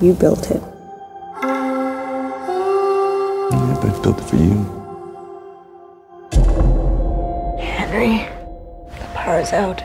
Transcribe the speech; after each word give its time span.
You 0.00 0.14
built 0.14 0.50
it. 0.50 0.62
Yeah, 3.52 3.76
but 3.82 3.84
I 3.84 4.02
built 4.02 4.18
it 4.18 4.24
for 4.24 4.36
you. 4.36 4.64
Henry, 7.60 8.26
the 8.98 9.04
power's 9.12 9.52
out. 9.52 9.82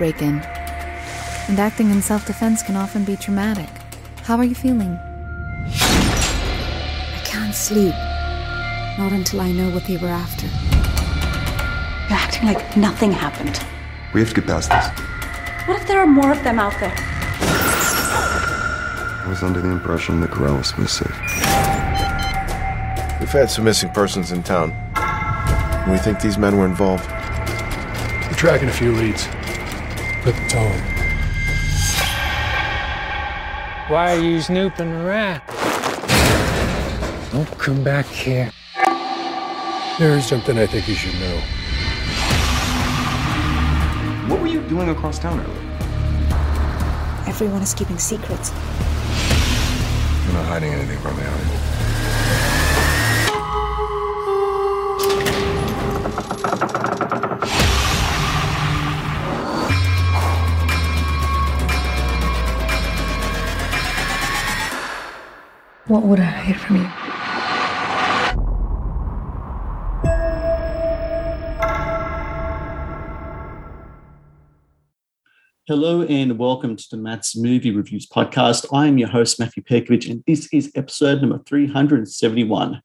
Break 0.00 0.22
in. 0.22 0.40
And 1.48 1.60
acting 1.60 1.90
in 1.90 2.00
self 2.00 2.24
defense 2.26 2.62
can 2.62 2.74
often 2.74 3.04
be 3.04 3.16
traumatic. 3.16 3.68
How 4.22 4.38
are 4.38 4.44
you 4.44 4.54
feeling? 4.54 4.98
I 7.16 7.20
can't 7.22 7.54
sleep. 7.54 7.94
Not 8.98 9.12
until 9.12 9.42
I 9.42 9.52
know 9.52 9.68
what 9.68 9.84
they 9.84 9.98
were 9.98 10.08
after. 10.08 10.46
You're 12.08 12.18
acting 12.18 12.46
like 12.46 12.78
nothing 12.78 13.12
happened. 13.12 13.62
We 14.14 14.20
have 14.20 14.30
to 14.30 14.36
get 14.40 14.46
past 14.46 14.70
this. 14.70 14.86
What 15.68 15.78
if 15.78 15.86
there 15.86 16.00
are 16.00 16.06
more 16.06 16.32
of 16.32 16.42
them 16.44 16.58
out 16.58 16.80
there? 16.80 16.94
I 19.22 19.26
was 19.28 19.42
under 19.42 19.60
the 19.60 19.68
impression 19.68 20.20
that 20.22 20.30
Corrales 20.30 20.74
was 20.78 20.92
safe. 20.92 21.18
We've 23.20 23.28
had 23.28 23.50
some 23.50 23.64
missing 23.64 23.90
persons 23.90 24.32
in 24.32 24.42
town. 24.42 24.70
We 25.90 25.98
think 25.98 26.20
these 26.22 26.38
men 26.38 26.56
were 26.56 26.64
involved. 26.64 27.06
We're 27.06 28.38
tracking 28.38 28.70
a 28.70 28.72
few 28.72 28.92
leads. 28.92 29.28
Put 30.22 30.34
the 30.34 30.48
tone. 30.48 30.80
Why 33.88 34.14
are 34.14 34.20
you 34.20 34.42
snooping 34.42 34.92
around? 34.92 35.40
Don't 37.32 37.58
come 37.58 37.82
back 37.82 38.04
here. 38.04 38.52
There's 39.98 40.26
something 40.26 40.58
I 40.58 40.66
think 40.66 40.88
you 40.88 40.94
should 40.94 41.14
know. 41.14 41.40
What 44.28 44.42
were 44.42 44.48
you 44.48 44.60
doing 44.68 44.90
across 44.90 45.18
town 45.18 45.40
earlier? 45.40 45.56
Everyone 47.26 47.62
is 47.62 47.72
keeping 47.72 47.96
secrets. 47.96 48.50
You're 48.50 50.34
not 50.34 50.44
hiding 50.44 50.74
anything 50.74 50.98
from 50.98 51.16
me, 51.16 51.22
are 51.22 51.30
you? 51.30 51.69
What 65.90 66.04
would 66.04 66.20
I 66.20 66.22
hide 66.22 66.60
from 66.60 66.76
you? 66.76 66.86
Hello 75.66 76.02
and 76.02 76.38
welcome 76.38 76.76
to 76.76 76.84
the 76.92 76.96
Matt's 76.96 77.36
Movie 77.36 77.72
Reviews 77.72 78.06
podcast. 78.06 78.66
I 78.72 78.86
am 78.86 78.98
your 78.98 79.08
host, 79.08 79.40
Matthew 79.40 79.64
Perkovich, 79.64 80.08
and 80.08 80.22
this 80.28 80.48
is 80.52 80.70
episode 80.76 81.22
number 81.22 81.40
371. 81.44 82.80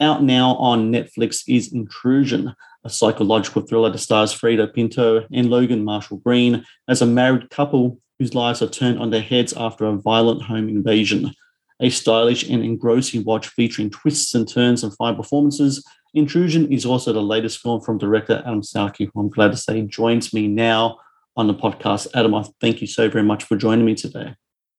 Out 0.00 0.22
now 0.22 0.54
on 0.54 0.90
Netflix 0.90 1.42
is 1.46 1.74
Intrusion, 1.74 2.54
a 2.84 2.88
psychological 2.88 3.60
thriller 3.66 3.90
that 3.90 3.98
stars 3.98 4.32
Freida 4.32 4.72
Pinto 4.72 5.26
and 5.30 5.50
Logan 5.50 5.84
Marshall 5.84 6.16
Green 6.16 6.64
as 6.88 7.02
a 7.02 7.06
married 7.06 7.50
couple 7.50 7.98
whose 8.18 8.34
lives 8.34 8.62
are 8.62 8.66
turned 8.66 8.98
on 8.98 9.10
their 9.10 9.20
heads 9.20 9.52
after 9.52 9.84
a 9.84 9.92
violent 9.92 10.40
home 10.40 10.70
invasion. 10.70 11.34
A 11.80 11.90
stylish 11.90 12.48
and 12.48 12.64
engrossing 12.64 13.24
watch 13.24 13.48
featuring 13.48 13.90
twists 13.90 14.34
and 14.34 14.48
turns 14.48 14.82
and 14.82 14.94
fine 14.96 15.16
performances. 15.16 15.84
Intrusion 16.14 16.72
is 16.72 16.86
also 16.86 17.12
the 17.12 17.22
latest 17.22 17.58
film 17.58 17.82
from 17.82 17.98
director 17.98 18.42
Adam 18.46 18.62
Salky, 18.62 19.10
who 19.12 19.20
I'm 19.20 19.28
glad 19.28 19.50
to 19.50 19.56
say 19.56 19.82
joins 19.82 20.32
me 20.32 20.48
now 20.48 20.98
on 21.36 21.46
the 21.46 21.54
podcast. 21.54 22.06
Adam, 22.14 22.34
I 22.34 22.44
thank 22.60 22.80
you 22.80 22.86
so 22.86 23.10
very 23.10 23.24
much 23.24 23.44
for 23.44 23.56
joining 23.56 23.84
me 23.84 23.94
today. 23.94 24.34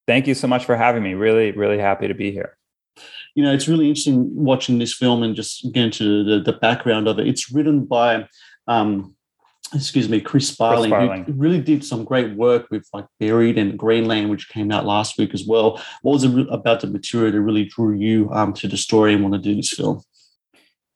Thank 0.08 0.26
you 0.26 0.34
so 0.34 0.48
much 0.48 0.64
for 0.64 0.76
having 0.76 1.02
me. 1.02 1.14
Really, 1.14 1.52
really 1.52 1.78
happy 1.78 2.08
to 2.08 2.14
be 2.14 2.32
here. 2.32 2.56
You 3.34 3.44
know, 3.44 3.52
it's 3.52 3.68
really 3.68 3.86
interesting 3.86 4.34
watching 4.34 4.78
this 4.78 4.94
film 4.94 5.22
and 5.22 5.36
just 5.36 5.72
getting 5.72 5.92
to 5.92 6.24
the, 6.24 6.40
the 6.40 6.58
background 6.58 7.06
of 7.06 7.20
it. 7.20 7.28
It's 7.28 7.52
written 7.52 7.84
by, 7.84 8.26
um, 8.66 9.14
excuse 9.74 10.08
me, 10.08 10.20
Chris 10.20 10.48
Sparling, 10.48 10.90
Sparling. 10.90 11.24
who 11.24 11.32
really 11.32 11.60
did 11.60 11.84
some 11.84 12.04
great 12.04 12.36
work 12.36 12.70
with 12.70 12.88
like 12.92 13.06
Buried 13.20 13.58
and 13.58 13.78
Greenland, 13.78 14.30
which 14.30 14.48
came 14.48 14.70
out 14.70 14.84
last 14.84 15.18
week 15.18 15.34
as 15.34 15.44
well. 15.46 15.82
What 16.02 16.12
was 16.12 16.24
it 16.24 16.46
about 16.50 16.80
the 16.80 16.86
material 16.86 17.32
that 17.32 17.40
really 17.40 17.64
drew 17.64 17.94
you 17.94 18.30
um, 18.32 18.52
to 18.54 18.68
the 18.68 18.76
story 18.76 19.14
and 19.14 19.22
want 19.22 19.34
to 19.34 19.40
do 19.40 19.54
this 19.54 19.72
film? 19.72 20.02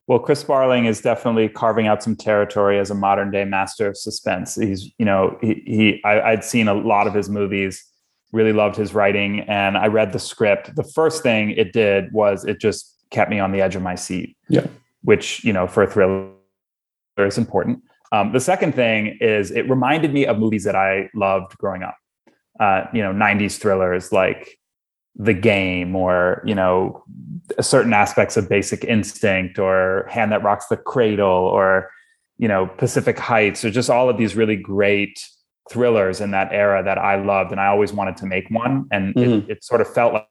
Well, 0.09 0.19
Chris 0.19 0.41
Sparling 0.41 0.87
is 0.87 1.00
definitely 1.00 1.49
carving 1.49 1.87
out 1.87 2.03
some 2.03 2.16
territory 2.16 2.78
as 2.78 2.91
a 2.91 2.94
modern 2.94 3.31
day 3.31 3.44
master 3.44 3.87
of 3.87 3.97
suspense. 3.97 4.56
He's, 4.56 4.91
you 4.99 5.05
know, 5.05 5.38
he, 5.41 5.62
he 5.65 6.00
I, 6.05 6.32
I'd 6.32 6.44
seen 6.44 6.69
a 6.69 6.75
lot 6.75 7.06
of 7.06 7.15
his 7.15 7.28
movies, 7.28 7.84
really 8.32 8.53
loved 8.53 8.77
his 8.77 8.94
writing, 8.94 9.41
and 9.41 9.78
I 9.78 9.87
read 9.87 10.12
the 10.12 10.19
script. 10.19 10.75
The 10.75 10.84
first 10.84 11.22
thing 11.22 11.50
it 11.50 11.72
did 11.72 12.12
was 12.12 12.44
it 12.44 12.61
just 12.61 12.97
kept 13.11 13.31
me 13.31 13.38
on 13.38 13.53
the 13.53 13.61
edge 13.61 13.77
of 13.77 13.82
my 13.82 13.94
seat. 13.94 14.37
Yeah. 14.49 14.66
Which, 15.03 15.44
you 15.44 15.53
know, 15.53 15.66
for 15.66 15.82
a 15.82 15.91
thriller 15.91 16.32
is 17.19 17.38
important. 17.38 17.82
Um, 18.12 18.33
the 18.33 18.41
second 18.41 18.75
thing 18.75 19.19
is 19.21 19.50
it 19.50 19.69
reminded 19.69 20.12
me 20.12 20.27
of 20.27 20.39
movies 20.39 20.65
that 20.65 20.77
I 20.77 21.09
loved 21.15 21.56
growing 21.59 21.83
up. 21.83 21.97
Uh, 22.61 22.84
you 22.93 23.03
know, 23.03 23.12
90s 23.12 23.59
thrillers 23.59 24.12
like 24.12 24.59
The 25.17 25.33
Game 25.34 25.97
or, 25.97 26.43
you 26.45 26.55
know, 26.55 27.03
certain 27.61 27.95
aspects 27.95 28.37
of 28.37 28.49
Basic 28.49 28.84
Instinct 28.84 29.59
or 29.59 30.06
Hand 30.11 30.31
That 30.31 30.43
Rocks 30.43 30.67
the 30.67 30.77
Cradle 30.77 31.27
or, 31.27 31.91
you 32.37 32.47
know, 32.47 32.67
Pacific 32.67 33.19
Heights 33.19 33.65
or 33.65 33.71
just 33.71 33.89
all 33.89 34.11
of 34.11 34.19
these 34.19 34.37
really 34.37 34.56
great 34.56 35.19
thrillers 35.71 36.21
in 36.21 36.33
that 36.33 36.53
era 36.53 36.83
that 36.84 36.99
I 36.99 37.17
loved. 37.17 37.50
And 37.50 37.61
I 37.61 37.69
always 37.69 37.93
wanted 37.93 38.19
to 38.19 38.27
make 38.27 38.50
one. 38.50 38.87
And 38.93 39.15
Mhm. 39.15 39.44
it, 39.44 39.50
it 39.50 39.65
sort 39.65 39.81
of 39.81 39.93
felt 39.93 40.12
like 40.12 40.27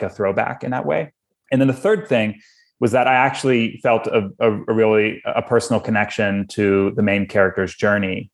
a 0.00 0.08
throwback 0.08 0.64
in 0.64 0.70
that 0.70 0.86
way. 0.86 1.12
And 1.52 1.60
then 1.60 1.68
the 1.68 1.74
third 1.74 2.08
thing 2.08 2.40
was 2.80 2.92
that 2.92 3.08
I 3.08 3.14
actually 3.14 3.80
felt 3.82 4.06
a, 4.06 4.30
a, 4.38 4.52
a 4.52 4.72
really 4.72 5.20
a 5.24 5.42
personal 5.42 5.80
connection 5.80 6.46
to 6.48 6.92
the 6.96 7.02
main 7.02 7.26
character's 7.26 7.74
journey. 7.74 8.30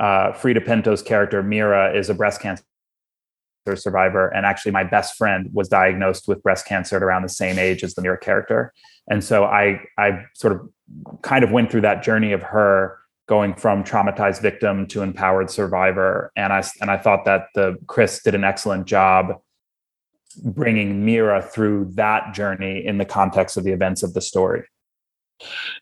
Uh, 0.00 0.32
Freida 0.32 0.64
Pinto's 0.64 1.02
character 1.02 1.42
Meera 1.42 1.94
is 1.94 2.10
a 2.10 2.14
breast 2.14 2.40
cancer 2.40 2.64
survivor, 3.74 4.28
and 4.28 4.44
actually 4.44 4.72
my 4.72 4.84
best 4.84 5.16
friend 5.16 5.48
was 5.52 5.68
diagnosed 5.68 6.28
with 6.28 6.42
breast 6.42 6.66
cancer 6.66 6.96
at 6.96 7.02
around 7.02 7.22
the 7.22 7.28
same 7.28 7.58
age 7.58 7.82
as 7.82 7.94
the 7.94 8.02
Meera 8.02 8.20
character. 8.20 8.72
And 9.08 9.22
so 9.22 9.44
I 9.44 9.80
I 9.98 10.24
sort 10.34 10.54
of 10.54 11.22
kind 11.22 11.44
of 11.44 11.50
went 11.50 11.70
through 11.70 11.82
that 11.82 12.02
journey 12.02 12.32
of 12.32 12.42
her 12.42 12.98
going 13.26 13.54
from 13.54 13.82
traumatized 13.84 14.42
victim 14.42 14.86
to 14.88 15.02
empowered 15.02 15.50
survivor, 15.50 16.32
and 16.36 16.52
I 16.52 16.64
and 16.80 16.90
I 16.90 16.96
thought 16.96 17.24
that 17.26 17.46
the 17.54 17.76
Chris 17.86 18.22
did 18.22 18.34
an 18.34 18.44
excellent 18.44 18.86
job 18.86 19.40
bringing 20.34 21.04
Meera 21.04 21.44
through 21.44 21.90
that 21.94 22.34
journey 22.34 22.84
in 22.84 22.98
the 22.98 23.04
context 23.04 23.56
of 23.56 23.64
the 23.64 23.72
events 23.72 24.02
of 24.02 24.14
the 24.14 24.20
story. 24.20 24.64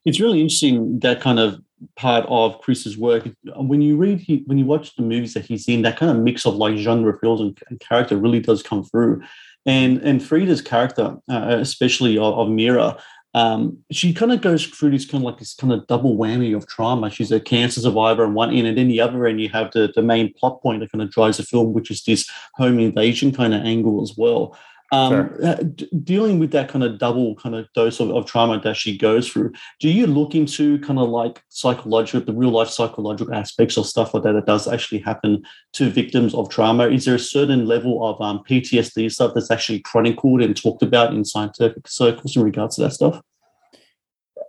It's 0.04 0.20
really 0.20 0.40
interesting 0.40 0.98
that 1.00 1.20
kind 1.20 1.38
of 1.38 1.60
part 1.96 2.24
of 2.28 2.60
Chris's 2.60 2.96
work. 2.96 3.28
When 3.56 3.82
you 3.82 3.96
read, 3.96 4.20
he, 4.20 4.42
when 4.46 4.58
you 4.58 4.64
watch 4.64 4.94
the 4.96 5.02
movies 5.02 5.34
that 5.34 5.44
he's 5.44 5.68
in, 5.68 5.82
that 5.82 5.98
kind 5.98 6.10
of 6.10 6.22
mix 6.22 6.46
of 6.46 6.54
like 6.54 6.76
genre 6.76 7.16
feels 7.18 7.40
and, 7.40 7.58
and 7.68 7.80
character 7.80 8.16
really 8.16 8.40
does 8.40 8.62
come 8.62 8.84
through. 8.84 9.22
And 9.66 9.98
and 9.98 10.20
Freida's 10.20 10.60
character, 10.60 11.16
uh, 11.30 11.56
especially 11.60 12.18
of, 12.18 12.36
of 12.36 12.48
Meera, 12.48 13.00
um, 13.34 13.78
she 13.90 14.12
kind 14.12 14.32
of 14.32 14.42
goes 14.42 14.66
through 14.66 14.90
this 14.90 15.06
kind 15.06 15.22
of 15.22 15.26
like 15.26 15.38
this 15.38 15.54
kind 15.54 15.72
of 15.72 15.86
double 15.86 16.16
whammy 16.16 16.54
of 16.54 16.66
trauma. 16.66 17.10
She's 17.10 17.32
a 17.32 17.40
cancer 17.40 17.80
survivor 17.80 18.24
on 18.24 18.34
one 18.34 18.52
end, 18.52 18.66
and 18.66 18.76
then 18.76 18.88
the 18.88 19.00
other 19.00 19.26
end 19.26 19.40
you 19.40 19.48
have 19.50 19.70
the, 19.72 19.90
the 19.94 20.02
main 20.02 20.32
plot 20.34 20.60
point 20.62 20.80
that 20.80 20.92
kind 20.92 21.02
of 21.02 21.10
drives 21.10 21.38
the 21.38 21.42
film, 21.42 21.72
which 21.72 21.90
is 21.90 22.02
this 22.02 22.28
home 22.54 22.78
invasion 22.78 23.32
kind 23.32 23.54
of 23.54 23.62
angle 23.62 24.02
as 24.02 24.14
well. 24.16 24.56
Um, 24.92 25.10
Sure. 25.10 25.46
uh, 25.46 25.54
d- 25.74 25.88
dealing 26.04 26.38
with 26.38 26.50
that 26.52 26.68
kind 26.68 26.84
of 26.84 26.98
double 26.98 27.34
kind 27.36 27.54
of 27.54 27.66
dose 27.74 27.98
of, 27.98 28.10
of 28.10 28.26
trauma 28.26 28.60
that 28.60 28.76
she 28.76 28.98
goes 28.98 29.26
through, 29.28 29.52
do 29.80 29.88
you 29.88 30.06
look 30.06 30.34
into 30.34 30.78
kind 30.80 30.98
of 30.98 31.08
like 31.08 31.42
psychological, 31.48 32.20
the 32.20 32.38
real 32.38 32.50
life 32.50 32.68
psychological 32.68 33.34
aspects 33.34 33.78
of 33.78 33.86
stuff 33.86 34.12
like 34.12 34.22
that 34.24 34.32
that 34.34 34.44
does 34.46 34.68
actually 34.68 35.00
happen 35.00 35.42
to 35.72 35.88
victims 35.90 36.34
of 36.34 36.50
trauma? 36.50 36.88
Is 36.88 37.06
there 37.06 37.14
a 37.14 37.18
certain 37.18 37.64
level 37.66 38.06
of 38.06 38.20
um, 38.20 38.42
PTSD 38.48 39.10
stuff 39.10 39.32
that's 39.34 39.50
actually 39.50 39.80
chronicled 39.80 40.42
and 40.42 40.54
talked 40.54 40.82
about 40.82 41.14
in 41.14 41.24
scientific 41.24 41.88
circles 41.88 42.36
in 42.36 42.42
regards 42.42 42.76
to 42.76 42.82
that 42.82 42.92
stuff? 42.92 43.22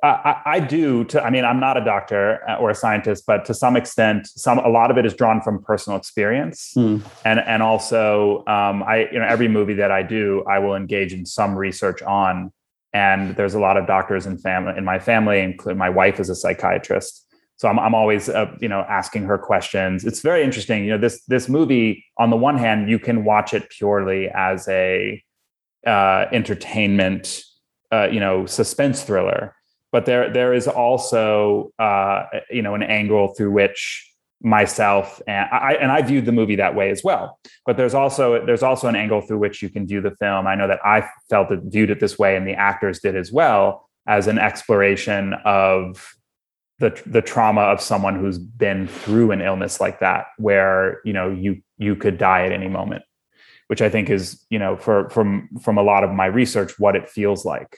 I, 0.04 0.42
I, 0.46 0.60
do. 0.60 1.06
To, 1.06 1.24
I 1.24 1.30
mean, 1.30 1.46
I'm 1.46 1.62
not 1.62 1.78
a 1.78 1.84
doctor 1.84 2.42
uh, 2.50 2.58
or 2.58 2.70
a 2.70 2.76
scientist, 2.76 3.24
but 3.26 3.46
to 3.46 3.54
some 3.54 3.78
extent, 3.78 4.28
some 4.28 4.60
a 4.60 4.68
lot 4.68 4.92
of 4.92 4.98
it 4.98 5.06
is 5.06 5.14
drawn 5.14 5.42
from 5.42 5.64
personal 5.64 5.98
experience, 5.98 6.72
Hmm. 6.74 6.98
and 7.24 7.40
and 7.40 7.64
also, 7.64 8.40
um, 8.46 8.84
I 8.84 9.08
you 9.12 9.20
know 9.20 9.26
every 9.26 9.48
movie 9.48 9.76
that 9.76 9.92
I 9.92 10.04
do, 10.04 10.44
I 10.44 10.60
will 10.60 10.76
engage 10.76 11.14
in 11.14 11.26
some 11.26 11.56
research 11.56 12.02
on, 12.02 12.52
and 12.92 13.36
there's 13.38 13.54
a 13.54 13.60
lot 13.60 13.78
of 13.78 13.88
doctors 13.88 14.26
in 14.26 14.38
family 14.38 14.74
in 14.78 14.84
my 14.84 15.00
family, 15.00 15.40
including 15.40 15.78
my 15.78 15.90
wife 15.90 16.20
is 16.20 16.30
a 16.30 16.36
psychiatrist, 16.36 17.26
so 17.56 17.70
I'm 17.70 17.80
I'm 17.80 17.96
always 17.96 18.28
uh, 18.28 18.54
you 18.60 18.68
know 18.68 18.82
asking 18.90 19.24
her 19.24 19.38
questions. 19.38 20.04
It's 20.04 20.20
very 20.20 20.44
interesting. 20.44 20.84
You 20.84 20.92
know, 20.92 20.98
this 20.98 21.24
this 21.28 21.48
movie 21.48 22.04
on 22.18 22.30
the 22.30 22.38
one 22.38 22.58
hand, 22.58 22.90
you 22.90 23.00
can 23.00 23.24
watch 23.24 23.54
it 23.54 23.70
purely 23.70 24.28
as 24.28 24.68
a 24.68 25.24
uh, 25.88 26.26
entertainment, 26.34 27.42
uh, 27.90 28.10
you 28.12 28.20
know, 28.20 28.46
suspense 28.46 29.04
thriller 29.04 29.56
but 29.94 30.08
there 30.08 30.34
there 30.34 30.54
is 30.54 30.68
also 30.68 31.72
uh, 31.80 32.26
you 32.50 32.64
know 32.64 32.74
an 32.74 32.84
angle 32.84 33.30
through 33.36 33.52
which 33.52 34.10
myself 34.42 35.22
and 35.26 35.48
I 35.52 35.76
and 35.80 35.90
I 35.92 36.02
viewed 36.02 36.26
the 36.26 36.34
movie 36.34 36.58
that 36.58 36.76
way 36.76 36.90
as 36.90 37.04
well. 37.04 37.40
But 37.66 37.78
there's 37.78 37.94
also 37.94 38.44
there's 38.46 38.64
also 38.64 38.88
an 38.90 38.96
angle 38.98 39.22
through 39.22 39.38
which 39.38 39.62
you 39.62 39.70
can 39.70 39.88
view 39.88 40.02
the 40.02 40.16
film. 40.16 40.48
I 40.48 40.56
know 40.56 40.68
that 40.68 40.80
I 40.84 41.08
felt 41.30 41.52
it 41.52 41.62
viewed 41.64 41.92
it 41.92 42.02
this 42.02 42.20
way, 42.20 42.36
and 42.36 42.46
the 42.46 42.56
actors 42.56 43.00
did 43.00 43.16
as 43.16 43.32
well 43.32 43.88
as 44.06 44.28
an 44.28 44.40
exploration 44.40 45.36
of 45.46 46.16
the 46.80 47.00
the 47.06 47.22
trauma 47.22 47.62
of 47.62 47.80
someone 47.80 48.20
who's 48.20 48.40
been 48.40 48.88
through 48.88 49.30
an 49.30 49.42
illness 49.42 49.80
like 49.80 50.00
that, 50.00 50.26
where 50.40 51.02
you 51.06 51.14
know 51.14 51.30
you 51.30 51.62
you 51.78 51.96
could 51.96 52.18
die 52.18 52.48
at 52.48 52.52
any 52.52 52.68
moment, 52.68 53.04
which 53.68 53.84
I 53.84 53.90
think 53.90 54.10
is 54.10 54.44
you 54.50 54.58
know 54.58 54.76
for 54.76 55.08
from 55.12 55.50
from 55.62 55.78
a 55.78 55.84
lot 55.84 56.04
of 56.04 56.10
my 56.10 56.26
research 56.26 56.80
what 56.80 56.96
it 56.96 57.08
feels 57.08 57.46
like 57.46 57.78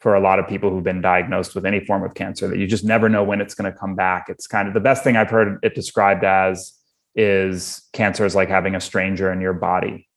for 0.00 0.14
a 0.14 0.20
lot 0.20 0.38
of 0.38 0.48
people 0.48 0.70
who've 0.70 0.84
been 0.84 1.00
diagnosed 1.00 1.54
with 1.54 1.64
any 1.64 1.84
form 1.84 2.02
of 2.02 2.14
cancer 2.14 2.48
that 2.48 2.58
you 2.58 2.66
just 2.66 2.84
never 2.84 3.08
know 3.08 3.22
when 3.22 3.40
it's 3.40 3.54
going 3.54 3.70
to 3.70 3.78
come 3.78 3.94
back. 3.94 4.28
It's 4.28 4.46
kind 4.46 4.66
of 4.66 4.74
the 4.74 4.80
best 4.80 5.04
thing 5.04 5.16
I've 5.16 5.30
heard 5.30 5.58
it 5.62 5.74
described 5.74 6.24
as 6.24 6.72
is 7.14 7.82
cancer 7.92 8.24
is 8.24 8.34
like 8.34 8.48
having 8.48 8.74
a 8.74 8.80
stranger 8.80 9.30
in 9.32 9.40
your 9.40 9.52
body. 9.52 10.08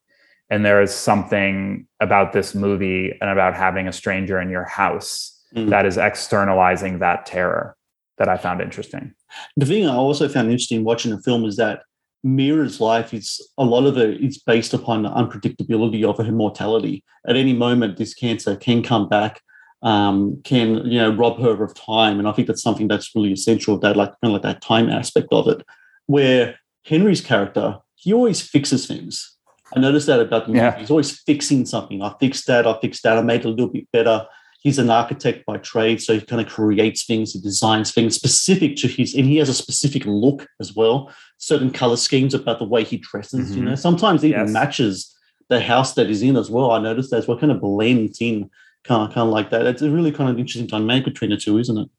And 0.50 0.66
there 0.66 0.82
is 0.82 0.94
something 0.94 1.88
about 2.00 2.34
this 2.34 2.56
movie 2.56 3.18
and 3.20 3.30
about 3.30 3.56
having 3.56 3.88
a 3.88 3.94
stranger 3.94 4.40
in 4.40 4.50
your 4.50 4.66
house 4.66 5.34
Mm. 5.56 5.70
that 5.70 5.86
is 5.86 5.98
externalizing 5.98 7.00
that 7.00 7.26
terror 7.26 7.76
that 8.18 8.28
I 8.28 8.38
found 8.38 8.62
interesting. 8.62 9.14
The 9.56 9.66
thing 9.66 9.88
I 9.88 9.96
also 9.96 10.28
found 10.28 10.48
interesting 10.48 10.84
watching 10.84 11.12
the 11.12 11.22
film 11.22 11.46
is 11.46 11.58
that 11.58 11.84
Meera's 12.26 12.80
life 12.80 13.14
is 13.14 13.40
a 13.58 13.66
lot 13.66 13.86
of 13.86 13.98
it 13.98 14.22
is 14.22 14.38
based 14.38 14.74
upon 14.74 15.04
the 15.04 15.10
unpredictability 15.10 16.04
of 16.06 16.18
her 16.18 16.32
mortality. 16.32 17.04
At 17.28 17.36
any 17.36 17.54
moment, 17.54 17.98
this 17.98 18.14
cancer 18.14 18.56
can 18.56 18.82
come 18.82 19.10
back, 19.10 19.42
um, 19.84 20.42
can 20.44 20.78
you 20.86 20.98
know 21.00 21.14
rob 21.14 21.40
her 21.40 21.64
of 21.64 21.74
time, 21.76 22.18
and 22.20 22.28
I 22.28 22.32
think 22.32 22.48
that's 22.48 22.64
something 22.64 22.88
that's 22.88 23.14
really 23.16 23.32
essential. 23.34 23.78
That 23.78 23.96
like 23.98 24.10
kind 24.10 24.18
of 24.24 24.32
like 24.32 24.42
that 24.44 24.62
time 24.62 24.90
aspect 24.90 25.28
of 25.32 25.48
it, 25.48 25.64
where 26.08 26.56
Henry's 26.86 27.22
character 27.22 27.80
he 27.96 28.12
always 28.14 28.42
fixes 28.42 28.86
things. 28.88 29.38
I 29.76 29.80
noticed 29.80 30.08
that 30.08 30.20
about 30.20 30.44
the 30.46 30.50
movie. 30.50 30.60
Yeah. 30.60 30.78
He's 30.78 30.90
always 30.92 31.20
fixing 31.22 31.66
something. 31.66 32.02
I 32.02 32.14
fixed 32.20 32.48
that. 32.48 32.68
I 32.68 32.78
fixed 32.80 33.04
that. 33.04 33.18
I 33.18 33.22
made 33.22 33.42
it 33.42 33.46
a 33.46 33.50
little 33.50 33.70
bit 33.70 33.88
better 33.92 34.28
he's 34.64 34.80
an 34.80 34.90
architect 34.90 35.46
by 35.46 35.58
trade, 35.58 36.02
so 36.02 36.14
he 36.14 36.22
kind 36.22 36.42
of 36.42 36.48
creates 36.48 37.06
things, 37.06 37.34
he 37.34 37.42
designs 37.42 37.92
things 37.92 38.16
specific 38.16 38.78
to 38.78 38.88
his, 38.88 39.14
and 39.14 39.26
he 39.26 39.36
has 39.38 39.50
a 39.50 39.54
specific 39.54 40.04
look 40.06 40.48
as 40.62 40.74
well. 40.74 41.14
Certain 41.38 41.70
color 41.70 41.98
schemes 41.98 42.34
about 42.34 42.60
the 42.60 42.66
way 42.66 42.84
he 42.84 42.98
dresses, 42.98 43.56
you 43.56 43.62
Mhm. 43.62 43.66
know, 43.66 43.76
sometimes 43.76 44.24
even 44.24 44.40
Yes. 44.40 44.50
matches 44.50 45.14
the 45.50 45.60
house 45.60 45.94
that 45.96 46.08
he's 46.08 46.22
in 46.24 46.38
as 46.38 46.50
well. 46.50 46.72
I 46.72 46.80
noticed 46.80 47.12
that 47.12 47.18
as 47.18 47.28
well, 47.28 47.38
kind 47.38 47.52
of 47.52 47.60
blends 47.60 48.20
in, 48.22 48.50
kind 48.84 49.08
of, 49.08 49.14
kind 49.14 49.28
of 49.28 49.34
like 49.34 49.50
that. 49.52 49.66
It's 49.66 49.82
a 49.82 49.90
really 49.90 50.12
kind 50.12 50.30
of 50.30 50.38
interesting 50.40 50.68
dynamic 50.68 51.06
between 51.06 51.30
the 51.32 51.38
two, 51.38 51.58
isn't 51.58 51.78
it? 51.78 51.90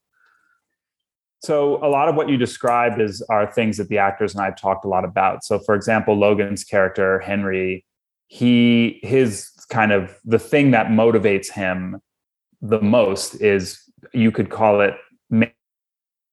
So 1.42 1.76
a 1.84 1.88
lot 1.88 2.08
of 2.08 2.14
what 2.14 2.28
you 2.30 2.38
described 2.38 3.00
is 3.00 3.20
are 3.28 3.50
things 3.52 3.76
that 3.76 3.88
the 3.88 3.98
actors 3.98 4.34
and 4.34 4.42
I've 4.42 4.56
talked 4.56 4.84
a 4.84 4.88
lot 4.88 5.04
about. 5.04 5.44
So 5.44 5.58
for 5.58 5.74
example, 5.74 6.16
Logan's 6.16 6.64
character 6.64 7.18
Henry, 7.20 7.84
he 8.28 8.98
his 9.02 9.50
kind 9.70 9.92
of 9.92 10.18
the 10.24 10.38
thing 10.38 10.70
that 10.70 10.86
motivates 10.86 11.50
him 11.52 12.00
the 12.62 12.80
most 12.80 13.34
is 13.42 13.78
you 14.14 14.32
could 14.32 14.48
call 14.48 14.80
it 14.80 14.94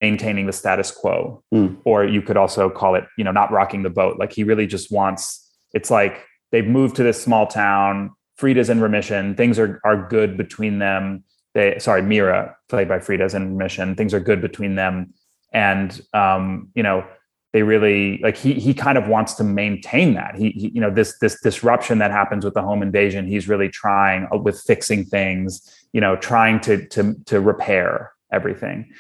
maintaining 0.02 0.46
the 0.46 0.54
status 0.54 0.92
quo 0.92 1.44
Mm. 1.54 1.78
or 1.84 2.06
you 2.06 2.22
could 2.22 2.38
also 2.38 2.70
call 2.70 2.96
it 2.96 3.04
you 3.18 3.24
know 3.24 3.32
not 3.32 3.52
rocking 3.52 3.84
the 3.84 3.90
boat 3.90 4.18
like 4.18 4.32
he 4.32 4.44
really 4.44 4.66
just 4.66 4.92
wants 4.92 5.54
it's 5.74 5.92
like 5.92 6.24
they've 6.52 6.66
moved 6.66 6.96
to 6.96 7.04
this 7.04 7.22
small 7.22 7.46
town 7.46 8.12
freida's 8.42 8.70
in 8.70 8.82
remission. 8.82 9.36
Things 9.36 9.60
are 9.60 9.80
are 9.86 10.08
good 10.10 10.36
between 10.36 10.80
them. 10.80 11.24
They 11.54 11.78
sorry 11.80 12.02
meera 12.02 12.56
played 12.70 12.90
by 12.90 13.00
freida's 13.00 13.34
in 13.34 13.44
remission. 13.56 13.96
Things 13.96 14.14
are 14.14 14.20
good 14.20 14.42
between 14.42 14.76
them. 14.76 15.14
And 15.54 15.90
um 16.14 16.70
you 16.76 16.84
know 16.84 17.06
they 17.54 17.64
really 17.64 18.20
like 18.24 18.38
he 18.38 18.54
he 18.54 18.74
kind 18.74 18.98
of 18.98 19.08
wants 19.08 19.36
to 19.36 19.44
maintain 19.44 20.16
that. 20.16 20.36
He, 20.36 20.50
he 20.52 20.68
you 20.76 20.82
know 20.82 20.90
this 20.90 21.18
this 21.20 21.40
disruption 21.42 22.00
that 22.00 22.12
happens 22.12 22.44
with 22.44 22.56
the 22.56 22.62
home 22.62 22.82
invasion 22.82 23.28
he's 23.28 23.48
really 23.48 23.70
trying 23.70 24.28
uh, 24.34 24.38
with 24.38 24.60
fixing 24.60 25.06
things 25.06 25.50
you 25.94 26.02
know 26.02 26.16
trying 26.16 26.60
to 26.62 26.88
to 26.88 27.16
to 27.26 27.40
repair 27.40 28.12
everything 28.32 28.92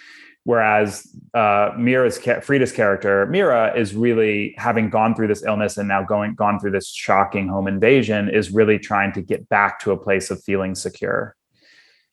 whereas 0.44 1.08
uh 1.34 1.72
meera's 1.72 2.18
freida's 2.44 2.72
character 2.72 3.28
meera 3.28 3.76
is 3.78 3.96
really 3.96 4.56
having 4.58 4.90
gone 4.90 5.14
through 5.14 5.28
this 5.28 5.44
illness 5.44 5.78
and 5.78 5.88
now 5.88 6.04
going 6.04 6.34
gone 6.34 6.60
through 6.60 6.72
this 6.72 6.90
shocking 6.90 7.48
home 7.48 7.68
invasion 7.68 8.30
is 8.30 8.52
really 8.52 8.80
trying 8.80 9.12
to 9.12 9.22
get 9.22 9.48
back 9.50 9.80
to 9.80 9.92
a 9.92 9.98
place 9.98 10.32
of 10.32 10.44
feeling 10.44 10.74
secure. 10.76 11.36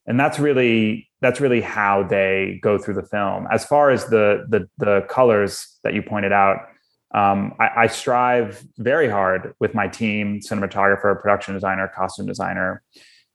And 0.07 0.19
that's 0.19 0.39
really 0.39 1.09
that's 1.21 1.41
really 1.41 1.61
how 1.61 2.03
they 2.03 2.61
go 2.63 2.79
through 2.79 2.95
the 2.95 3.03
film. 3.03 3.47
As 3.51 3.65
far 3.65 3.91
as 3.91 4.07
the 4.07 4.47
the, 4.49 4.69
the 4.79 5.07
colors 5.09 5.79
that 5.85 5.95
you 5.95 6.03
pointed 6.03 6.33
out 6.33 6.59
um, 7.15 7.55
I, 7.59 7.71
I 7.77 7.87
strive 7.87 8.63
very 8.77 9.09
hard 9.09 9.55
with 9.61 9.75
my 9.75 9.89
team 9.89 10.41
cinematographer 10.41 11.21
production 11.21 11.55
designer 11.55 11.91
costume 11.95 12.27
designer 12.27 12.83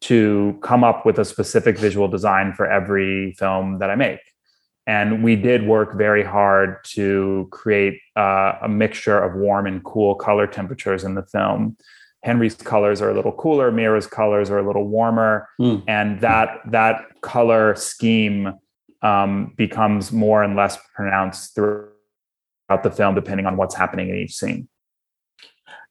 to 0.02 0.60
come 0.62 0.84
up 0.84 1.06
with 1.06 1.18
a 1.18 1.26
specific 1.26 1.78
visual 1.80 2.08
design 2.08 2.54
for 2.54 2.70
every 2.70 3.34
film 3.40 3.80
that 3.80 3.90
i 3.90 3.96
make 3.96 4.20
and 4.86 5.24
we 5.24 5.36
did 5.36 5.66
work 5.66 5.94
very 5.96 6.24
hard 6.24 6.84
to 6.84 7.48
create 7.52 8.00
uh, 8.18 8.54
a 8.62 8.68
mixture 8.68 9.18
of 9.22 9.34
warm 9.36 9.66
and 9.66 9.84
cool 9.84 10.16
color 10.16 10.46
temperatures 10.48 11.04
in 11.04 11.16
the 11.16 11.24
film. 11.24 11.78
Henry's 12.24 12.56
colors 12.56 13.02
are 13.02 13.10
a 13.10 13.14
little 13.14 13.32
cooler 13.34 13.72
meera's 13.72 14.08
colors 14.08 14.50
are 14.50 14.58
a 14.60 14.66
little 14.68 14.88
warmer 14.88 15.48
Hmm. 15.58 15.78
and 15.88 16.20
that 16.22 16.60
that 16.72 17.06
color 17.22 17.76
scheme 17.76 18.54
um, 19.02 19.54
becomes 19.58 20.12
more 20.12 20.44
and 20.44 20.56
less 20.56 20.78
pronounced 20.96 21.54
throughout 21.56 22.84
the 22.84 22.92
film 22.92 23.16
depending 23.16 23.46
on 23.46 23.58
what's 23.58 23.76
happening 23.76 24.10
in 24.10 24.16
each 24.16 24.34
scene. 24.36 24.68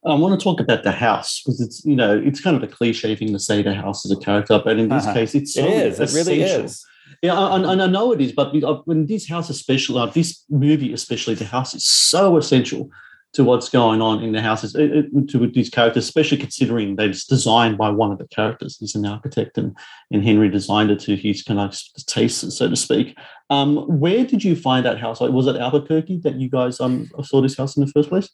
I 0.04 0.14
want 0.14 0.38
to 0.38 0.42
talk 0.42 0.58
about 0.58 0.82
the 0.82 0.90
house 0.90 1.40
because 1.44 1.60
it's 1.60 1.84
you 1.84 1.94
know 1.94 2.18
it's 2.18 2.40
kind 2.40 2.56
of 2.56 2.62
a 2.62 2.66
cliche 2.66 3.14
thing 3.14 3.32
to 3.32 3.38
say 3.38 3.62
the 3.62 3.74
house 3.74 4.04
is 4.04 4.10
a 4.10 4.16
character, 4.16 4.60
but 4.64 4.78
in 4.78 4.88
this 4.88 5.04
Uh-huh. 5.04 5.14
case, 5.14 5.34
it's 5.34 5.54
so 5.54 5.64
it 5.64 5.86
is. 5.86 6.00
It 6.00 6.12
really 6.18 6.42
is 6.42 6.84
Yeah, 7.22 7.54
and 7.54 7.64
I, 7.66 7.84
I 7.84 7.86
know 7.86 8.12
it 8.12 8.20
is, 8.20 8.32
but 8.32 8.52
when 8.84 9.06
this 9.06 9.28
house, 9.28 9.48
especially 9.48 10.00
uh, 10.00 10.06
this 10.06 10.44
movie, 10.50 10.92
especially 10.92 11.34
the 11.34 11.44
house, 11.44 11.72
is 11.72 11.84
so 11.84 12.36
essential 12.36 12.90
to 13.34 13.44
what's 13.44 13.68
going 13.68 14.02
on 14.02 14.22
in 14.22 14.32
the 14.32 14.42
houses 14.42 14.74
it, 14.74 14.90
it, 14.92 15.28
to 15.28 15.46
these 15.46 15.70
characters, 15.70 16.04
especially 16.04 16.36
considering 16.36 16.96
that 16.96 17.08
it's 17.08 17.24
designed 17.24 17.78
by 17.78 17.88
one 17.88 18.12
of 18.12 18.18
the 18.18 18.26
characters. 18.28 18.76
He's 18.78 18.96
an 18.96 19.06
architect, 19.06 19.56
and 19.56 19.76
and 20.10 20.24
Henry 20.24 20.48
designed 20.48 20.90
it 20.90 20.98
to 21.00 21.16
his 21.16 21.42
kind 21.42 21.60
of 21.60 21.78
tastes, 22.06 22.58
so 22.58 22.68
to 22.68 22.76
speak. 22.76 23.16
Um, 23.50 23.76
where 24.00 24.24
did 24.24 24.42
you 24.42 24.56
find 24.56 24.84
that 24.84 24.98
house? 24.98 25.20
Like, 25.20 25.30
was 25.30 25.46
it 25.46 25.56
Albuquerque 25.56 26.20
that 26.24 26.34
you 26.34 26.50
guys 26.50 26.80
um 26.80 27.08
saw 27.22 27.40
this 27.40 27.56
house 27.56 27.76
in 27.76 27.84
the 27.84 27.92
first 27.92 28.08
place? 28.08 28.30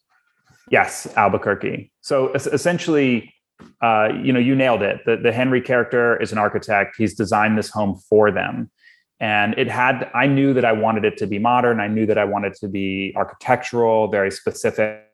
Yes, 0.70 1.06
Albuquerque. 1.16 1.90
So 2.00 2.32
essentially, 2.32 3.34
uh, 3.82 4.08
you 4.22 4.32
know, 4.32 4.40
you 4.40 4.54
nailed 4.54 4.82
it. 4.82 5.00
The, 5.06 5.16
the 5.16 5.32
Henry 5.32 5.60
character 5.60 6.20
is 6.20 6.32
an 6.32 6.38
architect. 6.38 6.96
He's 6.98 7.14
designed 7.14 7.56
this 7.58 7.70
home 7.70 8.00
for 8.08 8.30
them. 8.30 8.70
And 9.20 9.54
it 9.58 9.68
had, 9.68 10.10
I 10.14 10.26
knew 10.26 10.54
that 10.54 10.64
I 10.64 10.72
wanted 10.72 11.04
it 11.04 11.16
to 11.18 11.26
be 11.26 11.38
modern. 11.38 11.80
I 11.80 11.88
knew 11.88 12.06
that 12.06 12.18
I 12.18 12.24
wanted 12.24 12.52
it 12.52 12.58
to 12.60 12.68
be 12.68 13.12
architectural, 13.16 14.08
very 14.08 14.30
specific. 14.30 15.04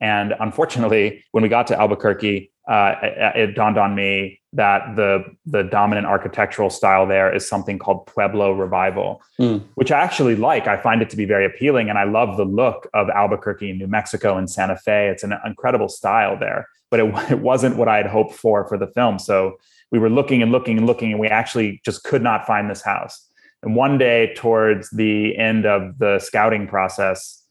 And 0.00 0.34
unfortunately, 0.38 1.24
when 1.32 1.42
we 1.42 1.48
got 1.48 1.66
to 1.68 1.78
Albuquerque, 1.78 2.52
uh, 2.68 2.94
it, 3.02 3.36
it, 3.36 3.54
dawned 3.54 3.78
on 3.78 3.94
me 3.94 4.40
that 4.52 4.94
the 4.94 5.24
the 5.46 5.64
dominant 5.64 6.06
architectural 6.06 6.70
style 6.70 7.06
there 7.06 7.34
is 7.34 7.48
something 7.48 7.78
called 7.78 8.06
Pueblo 8.06 8.52
Revival, 8.52 9.20
mm. 9.40 9.62
which 9.74 9.90
I 9.90 9.98
actually 9.98 10.36
like. 10.36 10.68
I 10.68 10.76
find 10.76 11.02
it 11.02 11.10
to 11.10 11.16
be 11.16 11.24
very 11.24 11.44
appealing, 11.44 11.88
and 11.88 11.98
I 11.98 12.04
love 12.04 12.36
the 12.36 12.44
look 12.44 12.88
of 12.94 13.08
Albuquerque, 13.10 13.72
New 13.72 13.88
Mexico, 13.88 14.36
and 14.36 14.48
Santa 14.48 14.76
Fe. 14.76 15.08
It's 15.08 15.24
an 15.24 15.34
incredible 15.44 15.88
style 15.88 16.38
there, 16.38 16.68
but 16.90 17.00
it, 17.00 17.12
it 17.30 17.40
wasn't 17.40 17.76
what 17.76 17.88
I 17.88 17.96
had 17.96 18.06
hoped 18.06 18.34
for 18.34 18.66
for 18.68 18.78
the 18.78 18.86
film. 18.88 19.18
So 19.18 19.58
we 19.90 19.98
were 19.98 20.10
looking 20.10 20.42
and 20.42 20.52
looking 20.52 20.78
and 20.78 20.86
looking, 20.86 21.10
and 21.10 21.20
we 21.20 21.28
actually 21.28 21.80
just 21.84 22.04
could 22.04 22.22
not 22.22 22.46
find 22.46 22.70
this 22.70 22.82
house. 22.82 23.26
And 23.62 23.74
one 23.74 23.98
day, 23.98 24.32
towards 24.34 24.90
the 24.90 25.36
end 25.36 25.66
of 25.66 25.98
the 25.98 26.18
scouting 26.18 26.66
process, 26.66 27.44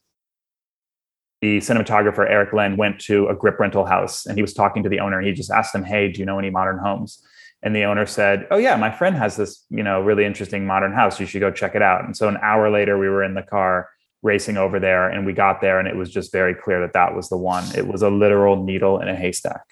the 1.40 1.58
cinematographer 1.58 2.28
Eric 2.28 2.52
Lin 2.52 2.76
went 2.76 2.98
to 3.00 3.28
a 3.28 3.34
grip 3.34 3.58
rental 3.58 3.86
house 3.86 4.26
and 4.26 4.36
he 4.36 4.42
was 4.42 4.52
talking 4.52 4.82
to 4.82 4.88
the 4.88 5.00
owner. 5.00 5.20
He 5.20 5.32
just 5.32 5.50
asked 5.50 5.74
him, 5.74 5.84
"Hey, 5.84 6.10
do 6.10 6.20
you 6.20 6.26
know 6.26 6.38
any 6.38 6.50
modern 6.50 6.78
homes?" 6.78 7.24
And 7.62 7.74
the 7.74 7.84
owner 7.84 8.06
said, 8.06 8.46
"Oh 8.50 8.58
yeah, 8.58 8.76
my 8.76 8.90
friend 8.90 9.16
has 9.16 9.36
this, 9.36 9.64
you 9.70 9.82
know, 9.82 10.00
really 10.00 10.24
interesting 10.24 10.66
modern 10.66 10.92
house. 10.92 11.20
You 11.20 11.26
should 11.26 11.40
go 11.40 11.50
check 11.50 11.74
it 11.74 11.82
out." 11.82 12.04
And 12.04 12.16
so 12.16 12.28
an 12.28 12.38
hour 12.42 12.70
later, 12.70 12.98
we 12.98 13.08
were 13.08 13.22
in 13.22 13.34
the 13.34 13.42
car 13.42 13.88
racing 14.22 14.58
over 14.58 14.78
there, 14.78 15.08
and 15.08 15.24
we 15.24 15.32
got 15.32 15.60
there, 15.62 15.78
and 15.78 15.88
it 15.88 15.96
was 15.96 16.10
just 16.10 16.30
very 16.30 16.54
clear 16.54 16.80
that 16.80 16.92
that 16.92 17.14
was 17.14 17.30
the 17.30 17.38
one. 17.38 17.64
It 17.74 17.86
was 17.86 18.02
a 18.02 18.10
literal 18.10 18.62
needle 18.62 19.00
in 19.00 19.08
a 19.08 19.16
haystack. 19.16 19.62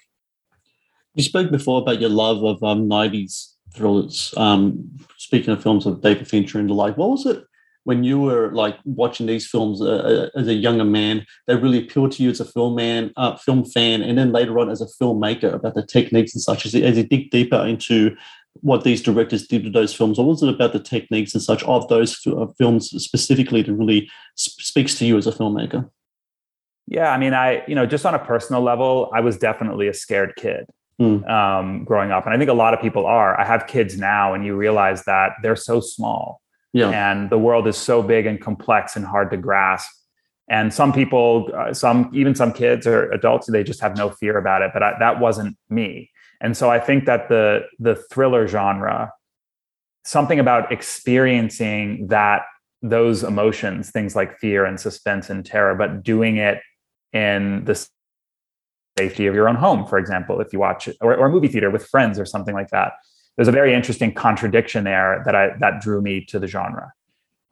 You 1.15 1.23
spoke 1.23 1.51
before 1.51 1.81
about 1.81 1.99
your 1.99 2.09
love 2.09 2.43
of 2.43 2.63
um, 2.63 2.87
'90s 2.87 3.53
thrillers. 3.73 4.33
Um, 4.37 4.89
speaking 5.17 5.53
of 5.53 5.61
films 5.61 5.85
of 5.85 6.01
David 6.01 6.27
Fincher 6.27 6.59
and 6.59 6.69
the 6.69 6.73
like, 6.73 6.97
what 6.97 7.09
was 7.09 7.25
it 7.25 7.43
when 7.89 8.03
you 8.03 8.19
were 8.19 8.51
like 8.51 8.77
watching 8.83 9.25
these 9.25 9.47
films 9.47 9.81
uh, 9.81 10.29
uh, 10.35 10.39
as 10.39 10.47
a 10.47 10.53
younger 10.53 10.83
man, 10.83 11.25
they 11.47 11.55
really 11.55 11.79
appealed 11.79 12.11
to 12.11 12.21
you 12.21 12.29
as 12.29 12.39
a 12.39 12.45
film 12.45 12.75
man, 12.75 13.11
uh, 13.17 13.35
film 13.37 13.65
fan, 13.65 14.03
and 14.03 14.15
then 14.15 14.31
later 14.31 14.59
on 14.59 14.69
as 14.69 14.79
a 14.79 14.85
filmmaker 14.85 15.53
about 15.53 15.75
the 15.75 15.85
techniques 15.85 16.35
and 16.35 16.41
such. 16.41 16.67
As 16.67 16.73
you, 16.75 16.83
as 16.83 16.97
you 16.97 17.03
dig 17.03 17.31
deeper 17.31 17.65
into 17.65 18.15
what 18.61 18.83
these 18.83 19.01
directors 19.01 19.47
did 19.47 19.63
to 19.63 19.69
those 19.69 19.93
films, 19.93 20.19
what 20.19 20.27
was 20.27 20.43
it 20.43 20.49
about 20.49 20.73
the 20.73 20.79
techniques 20.79 21.33
and 21.33 21.41
such 21.41 21.63
of 21.63 21.87
those 21.87 22.19
uh, 22.27 22.45
films 22.59 22.89
specifically 23.03 23.61
that 23.61 23.73
really 23.73 24.09
sp- 24.37 24.61
speaks 24.61 24.95
to 24.99 25.05
you 25.05 25.17
as 25.17 25.25
a 25.25 25.31
filmmaker? 25.31 25.89
Yeah, 26.85 27.11
I 27.11 27.17
mean, 27.17 27.33
I 27.33 27.63
you 27.67 27.75
know, 27.75 27.85
just 27.85 28.05
on 28.05 28.13
a 28.13 28.19
personal 28.19 28.61
level, 28.61 29.09
I 29.15 29.21
was 29.21 29.37
definitely 29.37 29.87
a 29.87 29.93
scared 29.93 30.35
kid. 30.35 30.65
Mm. 30.99 31.29
Um, 31.29 31.83
growing 31.85 32.11
up, 32.11 32.25
and 32.25 32.35
I 32.35 32.37
think 32.37 32.49
a 32.49 32.53
lot 32.53 32.73
of 32.73 32.81
people 32.81 33.05
are. 33.05 33.39
I 33.39 33.45
have 33.45 33.67
kids 33.67 33.97
now, 33.97 34.33
and 34.33 34.45
you 34.45 34.55
realize 34.55 35.03
that 35.05 35.31
they're 35.41 35.55
so 35.55 35.79
small 35.79 36.41
yeah. 36.73 36.89
And 36.89 37.29
the 37.29 37.37
world 37.37 37.67
is 37.67 37.77
so 37.77 38.03
big 38.03 38.25
and 38.25 38.39
complex 38.39 38.95
and 38.95 39.05
hard 39.05 39.31
to 39.31 39.37
grasp. 39.37 39.89
And 40.49 40.73
some 40.73 40.91
people, 40.93 41.49
uh, 41.55 41.73
some 41.73 42.09
even 42.13 42.35
some 42.35 42.53
kids 42.53 42.87
or 42.87 43.11
adults, 43.11 43.47
they 43.47 43.63
just 43.63 43.81
have 43.81 43.97
no 43.97 44.09
fear 44.09 44.37
about 44.37 44.61
it. 44.61 44.71
But 44.73 44.83
I, 44.83 44.93
that 44.99 45.19
wasn't 45.19 45.57
me. 45.69 46.11
And 46.41 46.55
so 46.55 46.69
I 46.69 46.79
think 46.79 47.05
that 47.05 47.29
the 47.29 47.61
the 47.79 47.95
thriller 47.95 48.47
genre, 48.47 49.11
something 50.05 50.39
about 50.39 50.71
experiencing 50.71 52.07
that 52.07 52.43
those 52.81 53.23
emotions, 53.23 53.91
things 53.91 54.15
like 54.15 54.37
fear 54.39 54.65
and 54.65 54.79
suspense 54.79 55.29
and 55.29 55.45
terror, 55.45 55.75
but 55.75 56.01
doing 56.01 56.37
it 56.37 56.59
in 57.13 57.65
the 57.65 57.87
safety 59.01 59.27
of 59.27 59.33
your 59.35 59.47
own 59.49 59.55
home, 59.55 59.81
for 59.85 59.97
example, 59.97 60.41
if 60.41 60.53
you 60.53 60.59
watch 60.59 60.87
it, 60.89 60.95
or, 61.01 61.13
a 61.13 61.29
movie 61.29 61.47
theater 61.53 61.71
with 61.75 61.85
friends 61.93 62.19
or 62.19 62.25
something 62.25 62.55
like 62.55 62.69
that 62.69 62.93
there's 63.39 63.47
a 63.47 63.53
very 63.53 63.73
interesting 63.73 64.13
contradiction 64.13 64.83
there 64.83 65.23
that 65.25 65.33
I 65.33 65.55
that 65.59 65.79
drew 65.79 66.01
me 66.01 66.25
to 66.25 66.39
the 66.39 66.47
genre. 66.47 66.91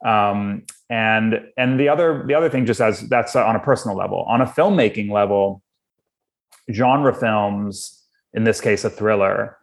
Um, 0.04 0.64
and 0.90 1.40
and 1.56 1.80
the 1.80 1.88
other 1.88 2.24
the 2.26 2.34
other 2.34 2.50
thing, 2.50 2.66
just 2.66 2.82
as 2.82 3.08
that's 3.08 3.34
on 3.34 3.56
a 3.56 3.58
personal 3.58 3.96
level, 3.96 4.22
on 4.28 4.42
a 4.42 4.44
filmmaking 4.44 5.10
level, 5.10 5.62
genre 6.70 7.14
films, 7.14 8.04
in 8.34 8.44
this 8.44 8.60
case 8.60 8.84
a 8.84 8.90
thriller, 8.90 9.56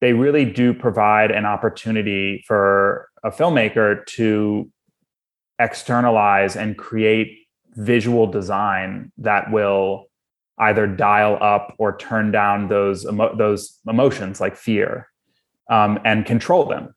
they 0.00 0.12
really 0.12 0.44
do 0.44 0.72
provide 0.72 1.32
an 1.32 1.46
opportunity 1.46 2.44
for 2.46 3.08
a 3.24 3.32
filmmaker 3.32 4.06
to 4.06 4.70
externalize 5.58 6.54
and 6.54 6.78
create 6.78 7.38
visual 7.74 8.28
design 8.28 9.10
that 9.18 9.50
will 9.50 10.06
either 10.58 10.86
dial 10.86 11.38
up 11.40 11.74
or 11.78 11.96
turn 11.96 12.30
down 12.30 12.68
those 12.68 13.04
emo- 13.06 13.34
those 13.36 13.78
emotions 13.86 14.40
like 14.40 14.56
fear 14.56 15.08
um, 15.70 15.98
and 16.04 16.26
control 16.26 16.64
them. 16.64 16.94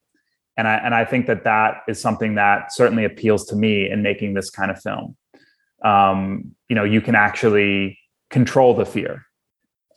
And 0.57 0.67
I, 0.67 0.75
and 0.75 0.95
I 0.95 1.03
think 1.03 1.27
that 1.27 1.43
that 1.43 1.81
is 1.87 1.99
something 1.99 2.35
that 2.35 2.73
certainly 2.73 3.03
appeals 3.03 3.45
to 3.47 3.55
me 3.55 3.89
in 3.89 4.01
making 4.01 4.33
this 4.33 4.49
kind 4.49 4.71
of 4.71 4.81
film. 4.81 5.17
Um, 5.83 6.55
you 6.69 6.75
know, 6.75 6.83
you 6.83 7.01
can 7.01 7.15
actually 7.15 7.99
control 8.29 8.73
the 8.73 8.85
fear. 8.85 9.25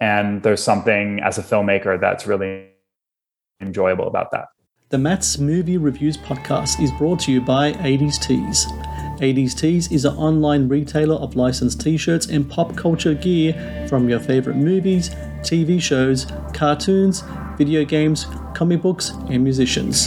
And 0.00 0.42
there's 0.42 0.62
something 0.62 1.20
as 1.20 1.38
a 1.38 1.42
filmmaker 1.42 2.00
that's 2.00 2.26
really 2.26 2.70
enjoyable 3.60 4.06
about 4.06 4.30
that. 4.32 4.46
The 4.90 4.96
Matt's 4.96 5.36
Movie 5.36 5.76
Reviews 5.76 6.16
podcast 6.16 6.82
is 6.82 6.90
brought 6.92 7.20
to 7.20 7.30
you 7.30 7.42
by 7.42 7.72
80s 7.74 8.18
Tees. 8.18 8.64
80s 9.20 9.54
Tees 9.54 9.92
is 9.92 10.06
an 10.06 10.16
online 10.16 10.66
retailer 10.66 11.16
of 11.16 11.36
licensed 11.36 11.82
t 11.82 11.98
shirts 11.98 12.28
and 12.28 12.48
pop 12.48 12.74
culture 12.74 13.12
gear 13.12 13.86
from 13.86 14.08
your 14.08 14.18
favorite 14.18 14.56
movies, 14.56 15.10
TV 15.40 15.78
shows, 15.78 16.26
cartoons, 16.54 17.22
video 17.58 17.84
games, 17.84 18.28
comic 18.54 18.80
books, 18.80 19.10
and 19.28 19.44
musicians. 19.44 20.06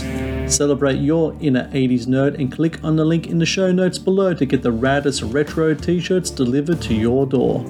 Celebrate 0.52 0.98
your 0.98 1.38
inner 1.40 1.70
80s 1.70 2.08
nerd 2.08 2.40
and 2.40 2.52
click 2.52 2.84
on 2.84 2.96
the 2.96 3.06
link 3.06 3.28
in 3.28 3.38
the 3.38 3.46
show 3.46 3.72
notes 3.72 4.00
below 4.00 4.34
to 4.34 4.48
get 4.48 4.64
the 4.64 4.74
raddest 4.74 5.32
retro 5.32 5.76
t 5.76 6.00
shirts 6.00 6.32
delivered 6.32 6.82
to 6.82 6.96
your 6.96 7.28
door. 7.28 7.64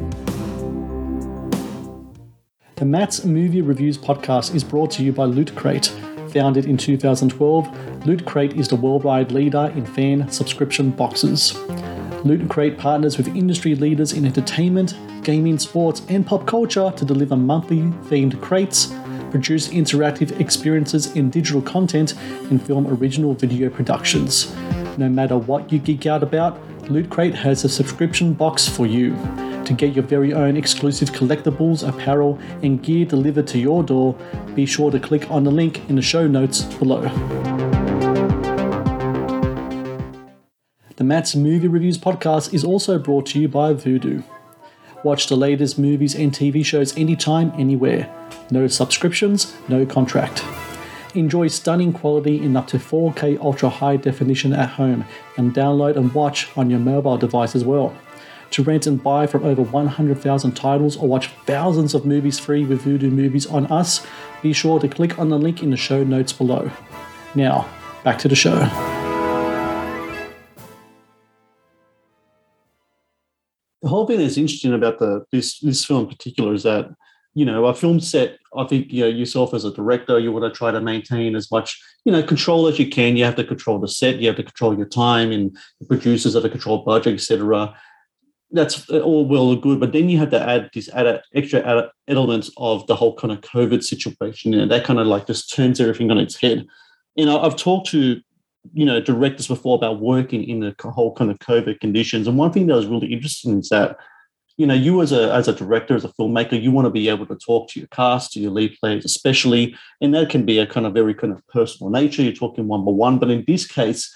The 2.76 2.86
Matt's 2.86 3.26
Movie 3.26 3.62
Reviews 3.62 3.98
podcast 3.98 4.56
is 4.56 4.64
brought 4.64 4.92
to 4.92 5.04
you 5.04 5.12
by 5.12 5.26
Loot 5.26 5.54
Crate. 5.58 5.94
Founded 6.34 6.66
in 6.66 6.78
2012, 6.78 8.06
Loot 8.06 8.26
Crate 8.26 8.54
is 8.54 8.68
the 8.68 8.76
worldwide 8.76 9.32
leader 9.32 9.72
in 9.76 9.86
fan 9.86 10.30
subscription 10.32 10.92
boxes. 10.92 11.58
Loot 12.24 12.50
Crate 12.50 12.78
partners 12.78 13.18
with 13.18 13.36
industry 13.36 13.76
leaders 13.76 14.14
in 14.14 14.26
entertainment, 14.26 14.96
gaming, 15.24 15.60
sports, 15.60 16.02
and 16.08 16.26
pop 16.26 16.48
culture 16.48 16.92
to 16.96 17.06
deliver 17.06 17.36
monthly 17.36 17.80
themed 18.10 18.40
crates 18.42 18.94
produce 19.32 19.70
interactive 19.70 20.40
experiences 20.40 21.16
in 21.16 21.30
digital 21.30 21.62
content, 21.62 22.14
and 22.52 22.62
film 22.62 22.86
original 22.86 23.34
video 23.34 23.70
productions. 23.70 24.54
No 24.98 25.10
matter 25.10 25.38
what 25.38 25.72
you 25.72 25.80
geek 25.80 26.06
out 26.06 26.22
about, 26.22 26.60
Loot 26.90 27.10
Crate 27.10 27.36
has 27.36 27.64
a 27.64 27.70
subscription 27.70 28.34
box 28.34 28.68
for 28.68 28.86
you. 28.86 29.16
To 29.66 29.74
get 29.74 29.94
your 29.94 30.04
very 30.04 30.34
own 30.34 30.58
exclusive 30.58 31.12
collectibles, 31.12 31.88
apparel, 31.88 32.40
and 32.62 32.82
gear 32.82 33.06
delivered 33.06 33.48
to 33.48 33.60
your 33.60 33.84
door, 33.84 34.16
be 34.56 34.66
sure 34.66 34.92
to 34.92 35.00
click 35.00 35.30
on 35.32 35.44
the 35.44 35.52
link 35.52 35.88
in 35.90 35.96
the 35.96 36.02
show 36.02 36.28
notes 36.28 36.64
below. 36.64 37.02
The 40.98 41.04
Matt's 41.04 41.36
Movie 41.36 41.68
Reviews 41.68 41.98
podcast 41.98 42.54
is 42.54 42.64
also 42.64 43.00
brought 43.00 43.26
to 43.28 43.40
you 43.40 43.48
by 43.48 43.74
Vudu. 43.74 44.24
Watch 45.04 45.28
the 45.28 45.36
latest 45.36 45.80
movies 45.80 46.14
and 46.14 46.32
TV 46.32 46.64
shows 46.64 46.96
anytime, 46.98 47.52
anywhere. 47.58 48.14
No 48.52 48.68
subscriptions, 48.68 49.56
no 49.68 49.86
contract. 49.86 50.44
Enjoy 51.16 51.48
stunning 51.48 51.92
quality 51.92 52.38
in 52.38 52.56
up 52.56 52.68
to 52.68 52.78
4K 52.78 53.40
ultra 53.40 53.70
high 53.70 53.98
definition 53.98 54.54
at 54.54 54.70
home 54.70 55.06
and 55.38 55.54
download 55.54 55.96
and 55.96 56.14
watch 56.14 56.56
on 56.56 56.70
your 56.70 56.80
mobile 56.80 57.18
device 57.18 57.56
as 57.56 57.66
well. 57.66 57.96
To 58.52 58.64
rent 58.64 58.86
and 58.86 59.02
buy 59.02 59.28
from 59.28 59.46
over 59.46 59.62
100,000 59.62 60.52
titles 60.52 60.98
or 60.98 61.08
watch 61.08 61.30
thousands 61.46 61.94
of 61.94 62.06
movies 62.06 62.38
free 62.38 62.66
with 62.66 62.84
Vudu 62.84 63.10
Movies 63.10 63.48
on 63.48 63.66
us, 63.68 64.06
be 64.42 64.52
sure 64.52 64.78
to 64.80 64.90
click 64.90 65.18
on 65.18 65.30
the 65.30 65.40
link 65.40 65.64
in 65.64 65.70
the 65.70 65.78
show 65.78 66.04
notes 66.04 66.34
below. 66.34 66.70
Now, 67.34 67.66
back 68.04 68.20
to 68.20 68.28
the 68.28 68.36
show. 68.36 68.60
The 73.82 73.88
whole 73.88 74.06
thing 74.06 74.20
that's 74.20 74.38
interesting 74.38 74.74
about 74.74 75.00
the 75.00 75.26
this 75.32 75.60
this 75.60 75.86
film 75.86 76.04
in 76.04 76.10
particular 76.10 76.54
is 76.54 76.64
that 76.64 76.92
you 77.34 77.46
know, 77.46 77.66
a 77.66 77.74
film 77.74 78.00
set, 78.00 78.38
I 78.58 78.66
think, 78.66 78.92
you 78.92 79.04
know, 79.04 79.08
yourself 79.08 79.54
as 79.54 79.64
a 79.64 79.72
director, 79.72 80.20
you 80.20 80.32
want 80.32 80.52
to 80.52 80.58
try 80.58 80.70
to 80.72 80.82
maintain 80.82 81.36
as 81.36 81.50
much, 81.50 81.82
you 82.04 82.12
know, 82.12 82.22
control 82.22 82.68
as 82.68 82.78
you 82.78 82.90
can. 82.90 83.16
You 83.16 83.24
have 83.24 83.38
to 83.38 83.44
control 83.46 83.80
the 83.80 83.88
set, 83.88 84.18
you 84.18 84.28
have 84.28 84.36
to 84.36 84.44
control 84.44 84.76
your 84.76 84.88
time, 84.88 85.32
and 85.32 85.58
the 85.80 85.86
producers 85.86 86.34
have 86.34 86.44
to 86.44 86.50
control 86.50 86.84
budget, 86.84 87.14
etc. 87.14 87.74
That's 88.52 88.90
uh, 88.90 89.00
all 89.00 89.26
well 89.26 89.52
and 89.52 89.62
good, 89.62 89.80
but 89.80 89.94
then 89.94 90.10
you 90.10 90.18
have 90.18 90.32
to 90.32 90.42
add 90.42 90.70
this 90.74 90.90
add 90.90 91.22
extra 91.34 91.62
add 91.62 91.90
elements 92.08 92.52
of 92.58 92.86
the 92.88 92.96
whole 92.96 93.16
kind 93.16 93.32
of 93.32 93.42
COVID 93.42 93.84
situation. 93.84 94.54
and 94.54 94.70
that 94.72 94.84
kind 94.84 95.00
of 95.00 95.08
like 95.08 95.28
just 95.28 95.54
turns 95.54 95.80
everything 95.80 96.12
on 96.12 96.18
its 96.18 96.40
head. 96.40 96.66
Know, 97.18 97.40
I've 97.42 97.56
talked 97.56 97.90
to 97.90 98.20
you 98.74 98.86
know 98.86 99.00
directors 99.02 99.48
before 99.48 99.76
about 99.76 100.02
working 100.02 100.44
in 100.44 100.60
the 100.60 100.76
whole 100.90 101.14
kind 101.16 101.32
of 101.32 101.40
COVID 101.40 101.80
conditions, 101.80 102.28
and 102.28 102.38
one 102.38 102.52
thing 102.52 102.68
that 102.68 102.76
was 102.76 102.88
really 102.88 103.14
interesting 103.14 103.60
is 103.60 103.70
that 103.70 103.98
you 104.58 104.68
know, 104.68 104.74
you 104.76 105.02
as 105.02 105.12
a 105.12 105.34
as 105.34 105.48
a 105.48 105.54
director, 105.54 105.96
as 105.96 106.06
a 106.06 106.10
filmmaker, 106.10 106.62
you 106.62 106.72
want 106.72 106.86
to 106.86 106.92
be 106.92 107.10
able 107.10 107.26
to 107.26 107.36
talk 107.36 107.70
to 107.70 107.80
your 107.80 107.88
cast, 107.88 108.34
to 108.34 108.40
your 108.40 108.52
lead 108.52 108.78
players, 108.80 109.06
especially, 109.06 109.76
and 110.02 110.14
that 110.14 110.30
can 110.30 110.46
be 110.46 110.60
a 110.60 110.68
kind 110.68 110.86
of 110.86 110.94
very 110.94 111.16
kind 111.16 111.34
of 111.34 111.46
personal 111.48 111.90
nature. 111.90 112.22
You're 112.22 112.34
talking 112.34 112.68
one 112.68 112.86
by 112.86 112.92
one, 112.92 113.18
but 113.18 113.32
in 113.32 113.44
this 113.48 113.66
case, 113.66 114.14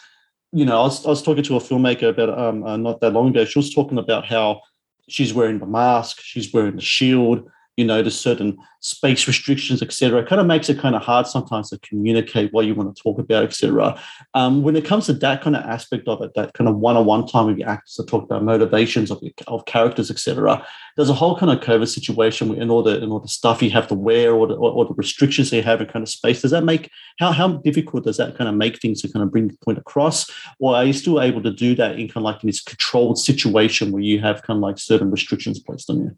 you 0.55 0.63
know, 0.63 0.79
I 0.79 0.83
was, 0.83 1.05
I 1.05 1.09
was 1.09 1.21
talking 1.21 1.43
to 1.43 1.57
a 1.57 1.59
filmmaker 1.59 2.09
about 2.09 2.39
um, 2.39 2.63
uh, 2.63 2.77
not 2.77 3.01
that 3.01 3.11
long 3.11 3.27
ago. 3.27 3.43
She 3.43 3.59
was 3.59 3.73
talking 3.73 3.97
about 3.97 4.25
how 4.25 4.61
she's 5.09 5.33
wearing 5.33 5.59
the 5.59 5.65
mask, 5.65 6.21
she's 6.21 6.53
wearing 6.53 6.77
the 6.77 6.81
shield, 6.81 7.51
you 7.77 7.85
know, 7.85 8.01
to 8.01 8.09
certain 8.09 8.57
space 8.79 9.27
restrictions, 9.27 9.81
etc. 9.81 10.21
It 10.21 10.27
kind 10.27 10.39
of 10.39 10.47
makes 10.47 10.69
it 10.69 10.79
kind 10.79 10.95
of 10.95 11.01
hard 11.01 11.27
sometimes 11.27 11.71
to 11.71 11.79
communicate 11.79 12.53
what 12.53 12.65
you 12.65 12.75
want 12.75 12.95
to 12.95 13.01
talk 13.01 13.19
about, 13.19 13.43
etc. 13.43 13.99
Um, 14.33 14.63
when 14.63 14.75
it 14.75 14.85
comes 14.85 15.07
to 15.07 15.13
that 15.13 15.41
kind 15.41 15.55
of 15.55 15.63
aspect 15.63 16.07
of 16.07 16.21
it, 16.21 16.33
that 16.35 16.53
kind 16.53 16.69
of 16.69 16.77
one-on-one 16.77 17.27
time 17.27 17.47
with 17.47 17.57
the 17.57 17.63
actors 17.63 17.95
to 17.95 18.05
talk 18.05 18.23
about 18.23 18.43
motivations 18.43 19.11
of, 19.11 19.21
of 19.47 19.65
characters, 19.65 20.09
etc. 20.09 20.65
There's 20.95 21.09
a 21.09 21.13
whole 21.13 21.37
kind 21.37 21.51
of 21.51 21.59
COVID 21.59 21.87
situation 21.87 22.55
in 22.55 22.69
all 22.69 22.83
the 22.83 23.03
in 23.03 23.11
all 23.11 23.19
the 23.19 23.27
stuff 23.27 23.61
you 23.61 23.71
have 23.71 23.87
to 23.87 23.95
wear 23.95 24.33
or 24.33 24.47
the, 24.47 24.53
or, 24.53 24.71
or 24.71 24.85
the 24.85 24.93
restrictions 24.93 25.51
you 25.51 25.61
have 25.61 25.81
in 25.81 25.87
kind 25.87 26.03
of 26.03 26.09
space. 26.09 26.41
Does 26.41 26.51
that 26.51 26.63
make 26.63 26.89
how 27.19 27.31
how 27.31 27.57
difficult 27.57 28.05
does 28.05 28.17
that 28.17 28.37
kind 28.37 28.49
of 28.49 28.55
make 28.55 28.79
things 28.79 29.01
to 29.01 29.11
kind 29.11 29.23
of 29.23 29.31
bring 29.31 29.49
the 29.49 29.57
point 29.65 29.77
across, 29.77 30.29
or 30.59 30.75
are 30.75 30.85
you 30.85 30.93
still 30.93 31.21
able 31.21 31.43
to 31.43 31.51
do 31.51 31.75
that 31.75 31.99
in 31.99 32.07
kind 32.07 32.17
of 32.17 32.23
like 32.23 32.43
in 32.43 32.47
this 32.47 32.61
controlled 32.61 33.19
situation 33.19 33.91
where 33.91 34.01
you 34.01 34.21
have 34.21 34.43
kind 34.43 34.57
of 34.57 34.61
like 34.61 34.77
certain 34.77 35.11
restrictions 35.11 35.59
placed 35.59 35.89
on 35.89 35.97
you? 35.97 36.17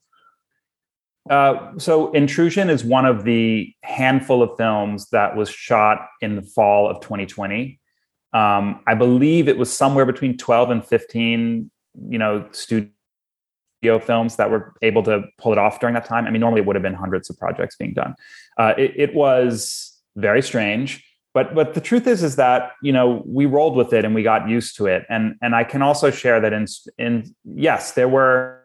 Uh, 1.29 1.77
so 1.77 2.11
intrusion 2.11 2.69
is 2.69 2.83
one 2.83 3.05
of 3.05 3.23
the 3.23 3.73
handful 3.83 4.41
of 4.41 4.55
films 4.57 5.09
that 5.09 5.35
was 5.35 5.49
shot 5.49 6.07
in 6.21 6.35
the 6.35 6.41
fall 6.41 6.89
of 6.89 7.01
2020 7.01 7.79
um, 8.33 8.81
i 8.87 8.93
believe 8.93 9.47
it 9.47 9.57
was 9.57 9.71
somewhere 9.71 10.05
between 10.05 10.37
12 10.37 10.69
and 10.69 10.85
15 10.85 11.71
you 12.09 12.17
know 12.17 12.47
studio 12.51 12.91
films 13.99 14.35
that 14.35 14.49
were 14.49 14.73
able 14.81 15.03
to 15.03 15.23
pull 15.37 15.51
it 15.51 15.57
off 15.57 15.79
during 15.79 15.93
that 15.93 16.05
time. 16.05 16.25
I 16.25 16.31
mean 16.31 16.41
normally 16.41 16.61
it 16.61 16.67
would 16.67 16.75
have 16.75 16.83
been 16.83 16.93
hundreds 16.93 17.29
of 17.29 17.37
projects 17.37 17.75
being 17.75 17.93
done. 17.93 18.15
Uh, 18.57 18.73
it, 18.77 18.93
it 18.95 19.15
was 19.15 19.99
very 20.15 20.41
strange 20.41 21.03
but 21.33 21.53
but 21.53 21.75
the 21.75 21.81
truth 21.81 22.07
is 22.07 22.23
is 22.23 22.35
that 22.37 22.71
you 22.81 22.91
know 22.91 23.23
we 23.27 23.45
rolled 23.45 23.75
with 23.75 23.93
it 23.93 24.03
and 24.03 24.15
we 24.15 24.23
got 24.23 24.49
used 24.49 24.75
to 24.77 24.87
it. 24.87 25.05
And 25.09 25.35
and 25.41 25.55
i 25.55 25.63
can 25.63 25.81
also 25.81 26.09
share 26.09 26.39
that 26.39 26.53
in 26.53 26.65
in 26.97 27.35
yes 27.43 27.91
there 27.93 28.09
were 28.09 28.63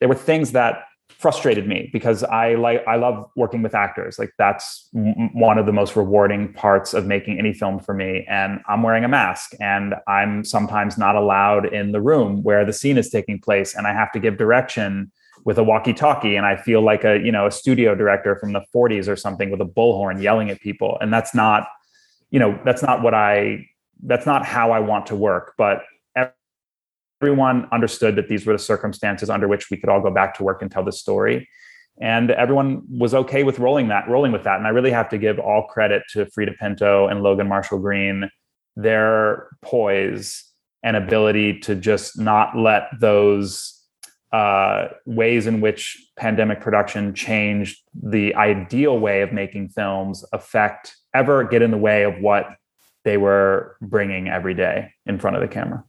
there 0.00 0.08
were 0.08 0.14
things 0.14 0.52
that 0.52 0.84
frustrated 1.10 1.66
me 1.66 1.90
because 1.92 2.22
I 2.22 2.54
like 2.54 2.86
I 2.86 2.96
love 2.96 3.28
working 3.34 3.62
with 3.62 3.74
actors. 3.74 4.18
Like 4.18 4.32
that's 4.38 4.88
m- 4.94 5.30
one 5.34 5.58
of 5.58 5.66
the 5.66 5.72
most 5.72 5.96
rewarding 5.96 6.52
parts 6.52 6.94
of 6.94 7.06
making 7.06 7.38
any 7.38 7.52
film 7.52 7.80
for 7.80 7.94
me. 7.94 8.24
And 8.28 8.60
I'm 8.68 8.82
wearing 8.82 9.04
a 9.04 9.08
mask, 9.08 9.52
and 9.60 9.94
I'm 10.06 10.44
sometimes 10.44 10.96
not 10.96 11.16
allowed 11.16 11.72
in 11.72 11.92
the 11.92 12.00
room 12.00 12.42
where 12.42 12.64
the 12.64 12.72
scene 12.72 12.98
is 12.98 13.10
taking 13.10 13.40
place, 13.40 13.74
and 13.74 13.86
I 13.86 13.92
have 13.92 14.12
to 14.12 14.20
give 14.20 14.36
direction 14.36 15.10
with 15.44 15.58
a 15.58 15.64
walkie-talkie, 15.64 16.36
and 16.36 16.44
I 16.44 16.56
feel 16.56 16.82
like 16.82 17.04
a 17.04 17.18
you 17.18 17.32
know 17.32 17.46
a 17.46 17.50
studio 17.50 17.94
director 17.94 18.36
from 18.36 18.52
the 18.52 18.62
40s 18.74 19.08
or 19.08 19.16
something 19.16 19.50
with 19.50 19.60
a 19.60 19.66
bullhorn 19.66 20.22
yelling 20.22 20.50
at 20.50 20.60
people, 20.60 20.98
and 21.00 21.12
that's 21.12 21.34
not 21.34 21.68
you 22.30 22.38
know 22.38 22.58
that's 22.64 22.82
not 22.82 23.02
what 23.02 23.14
I 23.14 23.66
that's 24.04 24.26
not 24.26 24.44
how 24.44 24.70
I 24.70 24.78
want 24.78 25.06
to 25.06 25.16
work, 25.16 25.54
but 25.58 25.80
everyone 27.20 27.66
understood 27.72 28.16
that 28.16 28.28
these 28.28 28.46
were 28.46 28.52
the 28.52 28.58
circumstances 28.58 29.28
under 29.28 29.48
which 29.48 29.70
we 29.70 29.76
could 29.76 29.88
all 29.88 30.00
go 30.00 30.10
back 30.10 30.34
to 30.34 30.44
work 30.44 30.62
and 30.62 30.70
tell 30.70 30.84
the 30.84 30.92
story. 30.92 31.48
And 32.00 32.30
everyone 32.30 32.82
was 32.88 33.12
okay 33.12 33.42
with 33.42 33.58
rolling 33.58 33.88
that 33.88 34.08
rolling 34.08 34.30
with 34.30 34.44
that. 34.44 34.58
And 34.58 34.66
i 34.66 34.70
really 34.70 34.92
have 34.92 35.08
to 35.08 35.18
give 35.18 35.38
all 35.38 35.66
credit 35.66 36.04
to 36.10 36.26
freida 36.26 36.56
pinto 36.56 37.08
and 37.08 37.22
logan 37.22 37.48
marshall 37.48 37.78
green 37.78 38.30
their 38.76 39.48
poise 39.62 40.44
and 40.84 40.96
ability 40.96 41.58
to 41.58 41.74
just 41.74 42.18
not 42.18 42.56
let 42.56 42.84
those 43.00 43.74
uh, 44.32 44.88
ways 45.06 45.46
in 45.46 45.60
which 45.60 45.96
pandemic 46.16 46.60
production 46.60 47.14
changed 47.14 47.78
the 47.94 48.34
ideal 48.36 48.98
way 48.98 49.22
of 49.22 49.32
making 49.32 49.68
films 49.70 50.24
affect 50.32 50.94
ever 51.14 51.42
get 51.42 51.62
in 51.62 51.72
the 51.72 51.78
way 51.78 52.04
of 52.04 52.20
what 52.20 52.46
they 53.04 53.16
were 53.16 53.76
bringing 53.80 54.28
every 54.28 54.54
day 54.54 54.92
in 55.06 55.18
front 55.18 55.34
of 55.34 55.42
the 55.42 55.48
camera 55.48 55.82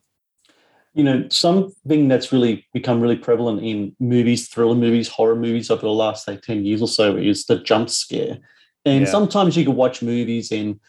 you 0.93 1.03
know, 1.03 1.27
something 1.29 2.07
that's 2.07 2.31
really 2.31 2.65
become 2.73 2.99
really 2.99 3.15
prevalent 3.15 3.63
in 3.63 3.95
movies, 3.99 4.47
thriller 4.47 4.75
movies, 4.75 5.07
horror 5.07 5.35
movies 5.35 5.69
over 5.69 5.81
the 5.81 5.89
last, 5.89 6.25
say, 6.25 6.37
10 6.37 6.65
years 6.65 6.81
or 6.81 6.87
so 6.87 7.15
is 7.15 7.45
the 7.45 7.59
jump 7.59 7.89
scare. 7.89 8.39
And 8.85 9.05
yeah. 9.05 9.11
sometimes 9.11 9.55
you 9.55 9.65
can 9.65 9.75
watch 9.75 10.01
movies 10.01 10.51
and 10.51 10.79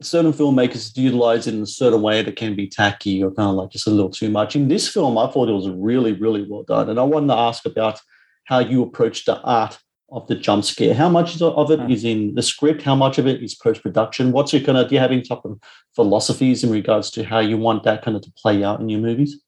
certain 0.00 0.32
filmmakers 0.32 0.96
utilize 0.96 1.46
it 1.46 1.54
in 1.54 1.62
a 1.62 1.66
certain 1.66 2.02
way 2.02 2.22
that 2.22 2.36
can 2.36 2.54
be 2.54 2.68
tacky 2.68 3.22
or 3.22 3.32
kind 3.32 3.50
of 3.50 3.56
like 3.56 3.70
just 3.70 3.86
a 3.86 3.90
little 3.90 4.10
too 4.10 4.30
much. 4.30 4.54
In 4.54 4.68
this 4.68 4.88
film, 4.88 5.18
I 5.18 5.26
thought 5.26 5.48
it 5.48 5.52
was 5.52 5.68
really, 5.68 6.12
really 6.12 6.46
well 6.48 6.62
done. 6.62 6.88
And 6.88 7.00
I 7.00 7.02
wanted 7.02 7.28
to 7.28 7.38
ask 7.38 7.66
about 7.66 8.00
how 8.44 8.60
you 8.60 8.82
approach 8.82 9.24
the 9.24 9.40
art 9.40 9.78
of 10.10 10.26
the 10.28 10.36
jump 10.36 10.64
scare. 10.64 10.94
How 10.94 11.08
much 11.08 11.40
of 11.42 11.70
it 11.70 11.80
hmm. 11.80 11.90
is 11.90 12.04
in 12.04 12.34
the 12.34 12.42
script? 12.42 12.82
How 12.82 12.94
much 12.94 13.18
of 13.18 13.26
it 13.26 13.42
is 13.42 13.54
post 13.54 13.82
production? 13.82 14.32
What's 14.32 14.52
your 14.52 14.62
kind 14.62 14.78
of, 14.78 14.88
do 14.88 14.94
you 14.94 15.00
have 15.00 15.10
any 15.10 15.22
type 15.22 15.44
of 15.44 15.58
philosophies 15.94 16.64
in 16.64 16.70
regards 16.70 17.10
to 17.12 17.24
how 17.24 17.40
you 17.40 17.58
want 17.58 17.82
that 17.82 18.02
kind 18.02 18.16
of 18.16 18.22
to 18.22 18.32
play 18.32 18.62
out 18.62 18.80
in 18.80 18.88
your 18.88 19.00
movies? 19.00 19.42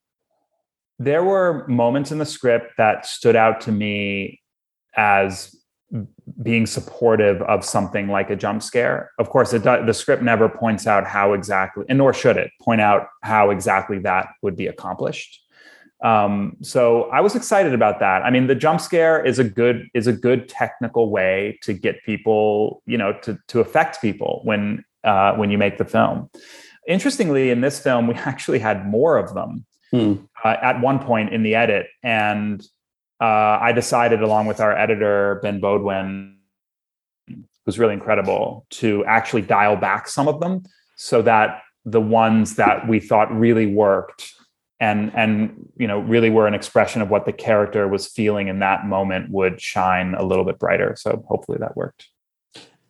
There 1.01 1.25
were 1.25 1.67
moments 1.67 2.13
in 2.13 2.19
the 2.19 2.27
script 2.27 2.75
that 2.77 3.07
stood 3.07 3.35
out 3.35 3.63
to 3.63 3.73
me 3.73 4.39
as 4.95 5.57
being 6.43 6.67
supportive 6.67 7.41
of 7.43 7.65
something 7.65 8.09
like 8.09 8.29
a 8.29 8.37
jump 8.37 8.63
scare. 8.63 9.11
Of 9.19 9.31
course, 9.31 9.55
it 9.55 9.65
the 9.65 9.95
script 9.95 10.23
never 10.23 10.49
points 10.49 10.87
out 10.87 11.07
how 11.07 11.33
exactly, 11.33 11.87
and 11.89 11.97
nor 11.97 12.13
should 12.13 12.37
it 12.37 12.51
point 12.61 12.83
out 12.83 13.09
how 13.23 13.49
exactly 13.49 13.99
that 14.01 14.29
would 14.43 14.57
be 14.57 14.67
accomplished. 14.67 15.43
Um, 16.05 16.59
so 16.61 17.05
I 17.05 17.23
was 17.23 17.35
excited 17.35 17.73
about 17.73 17.99
that. 18.01 18.23
I 18.23 18.31
mean, 18.31 18.47
the 18.47 18.55
jump 18.55 18.81
scare 18.83 19.25
is 19.25 19.39
a 19.39 19.45
good 19.45 19.89
is 19.95 20.07
a 20.07 20.13
good 20.13 20.51
technical 20.51 21.11
way 21.11 21.59
to 21.63 21.73
get 21.73 22.05
people, 22.05 22.83
you 22.85 22.99
know, 22.99 23.15
to 23.23 23.39
to 23.49 23.61
affect 23.61 24.03
people 24.03 24.43
when 24.45 24.85
uh, 25.03 25.35
when 25.37 25.51
you 25.51 25.57
make 25.57 25.79
the 25.79 25.87
film. 25.87 26.29
Interestingly, 26.87 27.51
in 27.51 27.63
this 27.63 27.81
film, 27.81 28.07
we 28.07 28.15
actually 28.27 28.59
had 28.59 28.87
more 28.87 29.17
of 29.17 29.33
them 29.33 29.65
hmm. 29.91 30.15
uh, 30.45 30.57
at 30.63 30.81
one 30.81 30.99
point 30.99 31.33
in 31.33 31.43
the 31.43 31.55
edit. 31.55 31.87
And 32.03 32.63
uh, 33.21 33.59
I 33.61 33.73
decided, 33.73 34.23
along 34.23 34.47
with 34.47 34.61
our 34.61 34.77
editor, 34.77 35.41
Ben 35.43 35.61
Bodwin, 35.61 36.39
who's 37.65 37.79
really 37.79 37.95
incredible, 37.95 38.67
to 38.71 39.05
actually 39.05 39.43
dial 39.43 39.77
back 39.77 40.09
some 40.09 40.29
of 40.29 40.41
them 40.41 40.65
so 40.97 41.23
that 41.23 41.63
the 41.85 42.01
ones 42.01 42.57
that 42.57 42.89
we 42.89 43.01
thought 43.01 43.35
really 43.35 43.67
worked 43.67 44.35
and 44.81 45.13
and 45.15 45.69
you 45.77 45.87
know 45.87 46.01
really 46.01 46.31
were 46.31 46.47
an 46.47 46.55
expression 46.55 47.03
of 47.03 47.11
what 47.11 47.27
the 47.27 47.33
character 47.33 47.87
was 47.87 48.07
feeling 48.07 48.49
in 48.49 48.59
that 48.59 48.87
moment 48.87 49.31
would 49.31 49.61
shine 49.61 50.15
a 50.15 50.23
little 50.23 50.45
bit 50.45 50.59
brighter 50.59 50.95
so 50.99 51.23
hopefully 51.29 51.59
that 51.59 51.77
worked 51.77 52.09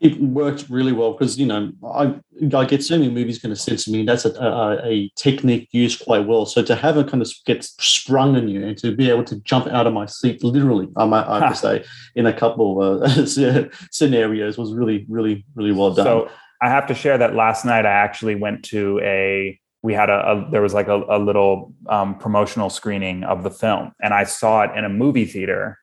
it 0.01 0.19
worked 0.19 0.65
really 0.71 0.93
well 0.93 1.13
because 1.13 1.39
you 1.39 1.47
know 1.47 1.71
I 1.87 2.19
I 2.55 2.65
get 2.65 2.83
so 2.83 2.99
many 2.99 3.11
movies 3.11 3.39
kind 3.39 3.53
of 3.53 3.61
said 3.61 3.79
to 3.81 3.91
me 3.91 4.05
that's 4.05 4.25
a, 4.25 4.33
a, 4.33 4.79
a, 4.83 5.11
technique 5.17 5.69
used 5.73 6.03
quite 6.03 6.27
well. 6.27 6.47
So 6.47 6.63
to 6.63 6.75
have 6.75 6.97
it 6.97 7.09
kind 7.09 7.23
of 7.23 7.31
get 7.45 7.65
sprung 7.65 8.35
on 8.35 8.49
you 8.49 8.67
and 8.67 8.79
to 8.79 8.97
be 8.97 9.11
able 9.11 9.25
to 9.25 9.39
jump 9.41 9.67
out 9.67 9.87
of 9.87 9.93
my 9.93 10.07
seat 10.07 10.43
literally, 10.43 10.89
I 10.97 11.05
might 11.05 11.27
I 11.27 11.41
have 11.41 11.51
to 11.51 11.57
say, 11.57 11.85
in 12.15 12.27
a 12.27 12.33
couple 12.33 12.83
of 12.83 13.03
uh, 13.03 13.27
scenarios 13.91 14.57
was 14.57 14.73
really 14.73 15.05
really 15.09 15.45
really 15.55 15.73
well 15.73 15.93
done. 15.93 16.07
So 16.07 16.31
I 16.63 16.71
have 16.71 16.87
to 16.87 16.95
share 16.95 17.19
that 17.19 17.35
last 17.35 17.65
night 17.65 17.85
I 17.85 17.93
actually 17.93 18.37
went 18.37 18.65
to 18.67 19.01
a 19.03 19.61
we 19.83 19.93
had 19.93 20.09
a, 20.09 20.31
a 20.31 20.51
there 20.51 20.63
was 20.63 20.73
like 20.73 20.89
a, 20.89 21.03
a 21.11 21.19
little 21.19 21.75
um, 21.89 22.17
promotional 22.17 22.71
screening 22.71 23.25
of 23.25 23.43
the 23.43 23.51
film 23.51 23.93
and 24.03 24.15
I 24.15 24.25
saw 24.25 24.63
it 24.63 24.77
in 24.77 24.85
a 24.87 24.91
movie 24.91 25.27
theater 25.27 25.80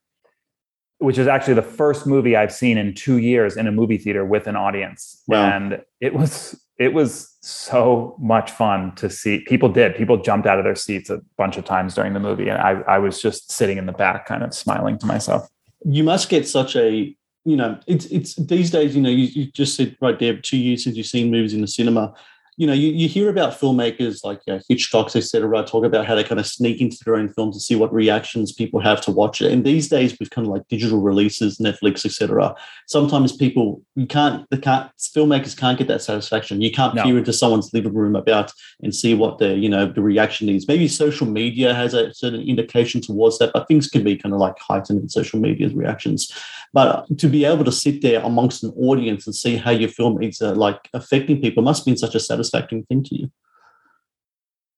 which 0.99 1.17
is 1.17 1.27
actually 1.27 1.53
the 1.53 1.61
first 1.61 2.07
movie 2.07 2.35
I've 2.35 2.51
seen 2.51 2.77
in 2.77 2.93
two 2.93 3.17
years 3.17 3.55
in 3.55 3.67
a 3.67 3.71
movie 3.71 3.97
theater 3.97 4.25
with 4.25 4.47
an 4.47 4.55
audience. 4.55 5.21
Wow. 5.27 5.45
And 5.45 5.81
it 6.01 6.13
was 6.13 6.59
it 6.79 6.93
was 6.93 7.35
so 7.41 8.15
much 8.19 8.51
fun 8.51 8.93
to 8.95 9.09
see. 9.09 9.39
People 9.47 9.69
did. 9.69 9.95
People 9.95 10.17
jumped 10.17 10.47
out 10.47 10.59
of 10.59 10.63
their 10.63 10.75
seats 10.75 11.09
a 11.09 11.21
bunch 11.37 11.57
of 11.57 11.65
times 11.65 11.95
during 11.95 12.13
the 12.13 12.19
movie. 12.19 12.49
And 12.49 12.59
I, 12.59 12.81
I 12.87 12.97
was 12.99 13.21
just 13.21 13.51
sitting 13.51 13.77
in 13.77 13.87
the 13.87 13.91
back, 13.91 14.27
kind 14.27 14.43
of 14.43 14.53
smiling 14.53 14.99
to 14.99 15.05
myself. 15.07 15.47
You 15.83 16.03
must 16.03 16.29
get 16.29 16.47
such 16.47 16.75
a 16.75 17.15
you 17.45 17.55
know, 17.55 17.79
it's 17.87 18.05
it's 18.07 18.35
these 18.35 18.71
days, 18.71 18.93
you 18.93 19.01
know, 19.01 19.09
you, 19.09 19.27
you 19.27 19.45
just 19.51 19.77
said 19.77 19.95
right 20.01 20.19
there, 20.19 20.35
two 20.35 20.57
years 20.57 20.83
since 20.83 20.97
you've 20.97 21.05
seen 21.05 21.31
movies 21.31 21.53
in 21.53 21.61
the 21.61 21.67
cinema 21.67 22.13
you 22.57 22.65
know, 22.65 22.73
you, 22.73 22.89
you 22.89 23.07
hear 23.07 23.29
about 23.29 23.53
filmmakers 23.53 24.23
like 24.23 24.41
uh, 24.47 24.59
Hitchcock, 24.67 25.15
etc., 25.15 25.63
talk 25.63 25.85
about 25.85 26.07
how 26.07 26.15
they 26.15 26.23
kind 26.23 26.39
of 26.39 26.47
sneak 26.47 26.81
into 26.81 26.97
their 27.05 27.15
own 27.15 27.29
films 27.29 27.55
to 27.55 27.61
see 27.61 27.75
what 27.75 27.93
reactions 27.93 28.51
people 28.51 28.79
have 28.79 28.99
to 29.01 29.11
watch 29.11 29.41
it. 29.41 29.51
And 29.51 29.63
these 29.63 29.87
days, 29.87 30.17
with 30.19 30.31
kind 30.31 30.47
of 30.47 30.51
like 30.51 30.67
digital 30.67 30.99
releases, 30.99 31.59
Netflix, 31.59 32.03
etc., 32.03 32.55
sometimes 32.87 33.37
people 33.37 33.83
you 33.95 34.07
can't 34.07 34.49
the 34.49 34.57
can't 34.57 34.89
filmmakers 34.97 35.55
can't 35.55 35.77
get 35.77 35.87
that 35.89 36.01
satisfaction. 36.01 36.59
You 36.59 36.71
can't 36.71 36.95
no. 36.95 37.03
peer 37.03 37.19
into 37.19 37.31
someone's 37.31 37.71
living 37.73 37.93
room 37.93 38.15
about 38.15 38.51
and 38.81 38.93
see 38.93 39.13
what 39.13 39.37
the 39.37 39.55
you 39.55 39.69
know 39.69 39.85
the 39.85 40.01
reaction 40.01 40.49
is. 40.49 40.67
Maybe 40.67 40.87
social 40.87 41.27
media 41.27 41.75
has 41.75 41.93
a 41.93 42.11
certain 42.15 42.41
indication 42.41 43.01
towards 43.01 43.37
that, 43.37 43.51
but 43.53 43.67
things 43.67 43.87
can 43.87 44.03
be 44.03 44.17
kind 44.17 44.33
of 44.33 44.41
like 44.41 44.57
heightened 44.57 44.99
in 45.01 45.09
social 45.09 45.39
media's 45.39 45.75
reactions. 45.75 46.33
But 46.73 47.05
to 47.19 47.29
be 47.29 47.45
able 47.45 47.65
to 47.65 47.71
sit 47.71 48.01
there 48.01 48.21
amongst 48.21 48.63
an 48.63 48.73
audience 48.77 49.27
and 49.27 49.35
see 49.35 49.57
how 49.57 49.71
your 49.71 49.89
film 49.89 50.21
is 50.23 50.41
uh, 50.41 50.53
like 50.55 50.89
affecting 50.95 51.39
people 51.39 51.61
must 51.61 51.85
be 51.85 51.95
such 51.95 52.15
a 52.15 52.19
satisfaction 52.19 52.46
satisfying 52.49 52.83
thing 52.85 53.03
to 53.03 53.15
you? 53.15 53.31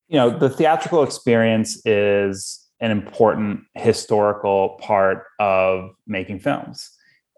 You 0.07 0.17
know, 0.17 0.29
the 0.29 0.49
theatrical 0.49 1.03
experience 1.03 1.81
is 1.85 2.65
an 2.79 2.91
important 2.91 3.61
historical 3.75 4.79
part 4.81 5.25
of 5.39 5.91
making 6.07 6.39
films. 6.39 6.89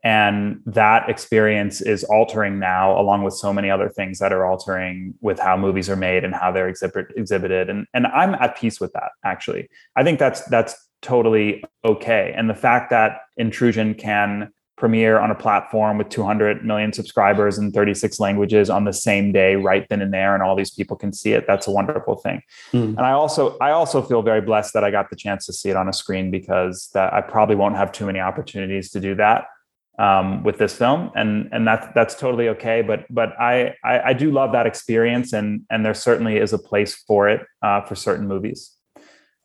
And 0.03 0.61
that 0.65 1.09
experience 1.09 1.79
is 1.79 2.03
altering 2.03 2.57
now, 2.57 2.99
along 2.99 3.23
with 3.23 3.35
so 3.35 3.53
many 3.53 3.69
other 3.69 3.89
things 3.89 4.17
that 4.19 4.33
are 4.33 4.45
altering 4.45 5.13
with 5.21 5.39
how 5.39 5.55
movies 5.55 5.89
are 5.89 5.95
made 5.95 6.23
and 6.23 6.33
how 6.33 6.51
they're 6.51 6.67
exhibit, 6.67 7.07
exhibited. 7.15 7.69
And, 7.69 7.85
and 7.93 8.07
I'm 8.07 8.33
at 8.35 8.57
peace 8.57 8.79
with 8.79 8.93
that, 8.93 9.11
actually. 9.23 9.69
I 9.95 10.03
think 10.03 10.17
that's 10.17 10.43
that's 10.45 10.75
totally 11.03 11.63
okay. 11.85 12.33
And 12.35 12.49
the 12.49 12.55
fact 12.55 12.89
that 12.89 13.21
Intrusion 13.37 13.93
can 13.93 14.51
premiere 14.81 15.19
on 15.19 15.29
a 15.29 15.35
platform 15.35 15.99
with 15.99 16.09
200 16.09 16.65
million 16.65 16.91
subscribers 16.91 17.59
in 17.59 17.71
36 17.71 18.19
languages 18.19 18.67
on 18.67 18.83
the 18.83 18.91
same 18.91 19.31
day 19.31 19.55
right 19.55 19.85
then 19.89 20.01
and 20.01 20.11
there 20.11 20.33
and 20.33 20.41
all 20.41 20.55
these 20.55 20.71
people 20.71 20.97
can 20.97 21.13
see 21.13 21.33
it 21.33 21.45
that's 21.45 21.67
a 21.67 21.71
wonderful 21.71 22.15
thing 22.15 22.41
mm. 22.73 22.87
and 22.97 23.01
i 23.01 23.11
also 23.11 23.55
i 23.59 23.69
also 23.69 24.01
feel 24.01 24.23
very 24.23 24.41
blessed 24.41 24.73
that 24.73 24.83
i 24.83 24.89
got 24.89 25.11
the 25.11 25.15
chance 25.15 25.45
to 25.45 25.53
see 25.53 25.69
it 25.69 25.75
on 25.75 25.87
a 25.87 25.93
screen 25.93 26.31
because 26.31 26.89
that 26.95 27.13
i 27.13 27.21
probably 27.21 27.55
won't 27.55 27.75
have 27.75 27.91
too 27.91 28.07
many 28.07 28.19
opportunities 28.19 28.89
to 28.89 28.99
do 28.99 29.13
that 29.13 29.45
um, 29.99 30.43
with 30.43 30.57
this 30.57 30.75
film 30.75 31.11
and 31.13 31.47
and 31.51 31.67
that's 31.67 31.85
that's 31.93 32.15
totally 32.15 32.49
okay 32.49 32.81
but 32.81 33.05
but 33.11 33.39
I, 33.39 33.75
I, 33.83 33.99
I 33.99 34.13
do 34.13 34.31
love 34.31 34.51
that 34.53 34.65
experience 34.65 35.31
and 35.31 35.61
and 35.69 35.85
there 35.85 35.93
certainly 35.93 36.37
is 36.37 36.53
a 36.53 36.57
place 36.57 36.95
for 36.95 37.29
it 37.29 37.45
uh, 37.61 37.81
for 37.81 37.93
certain 37.93 38.27
movies 38.27 38.71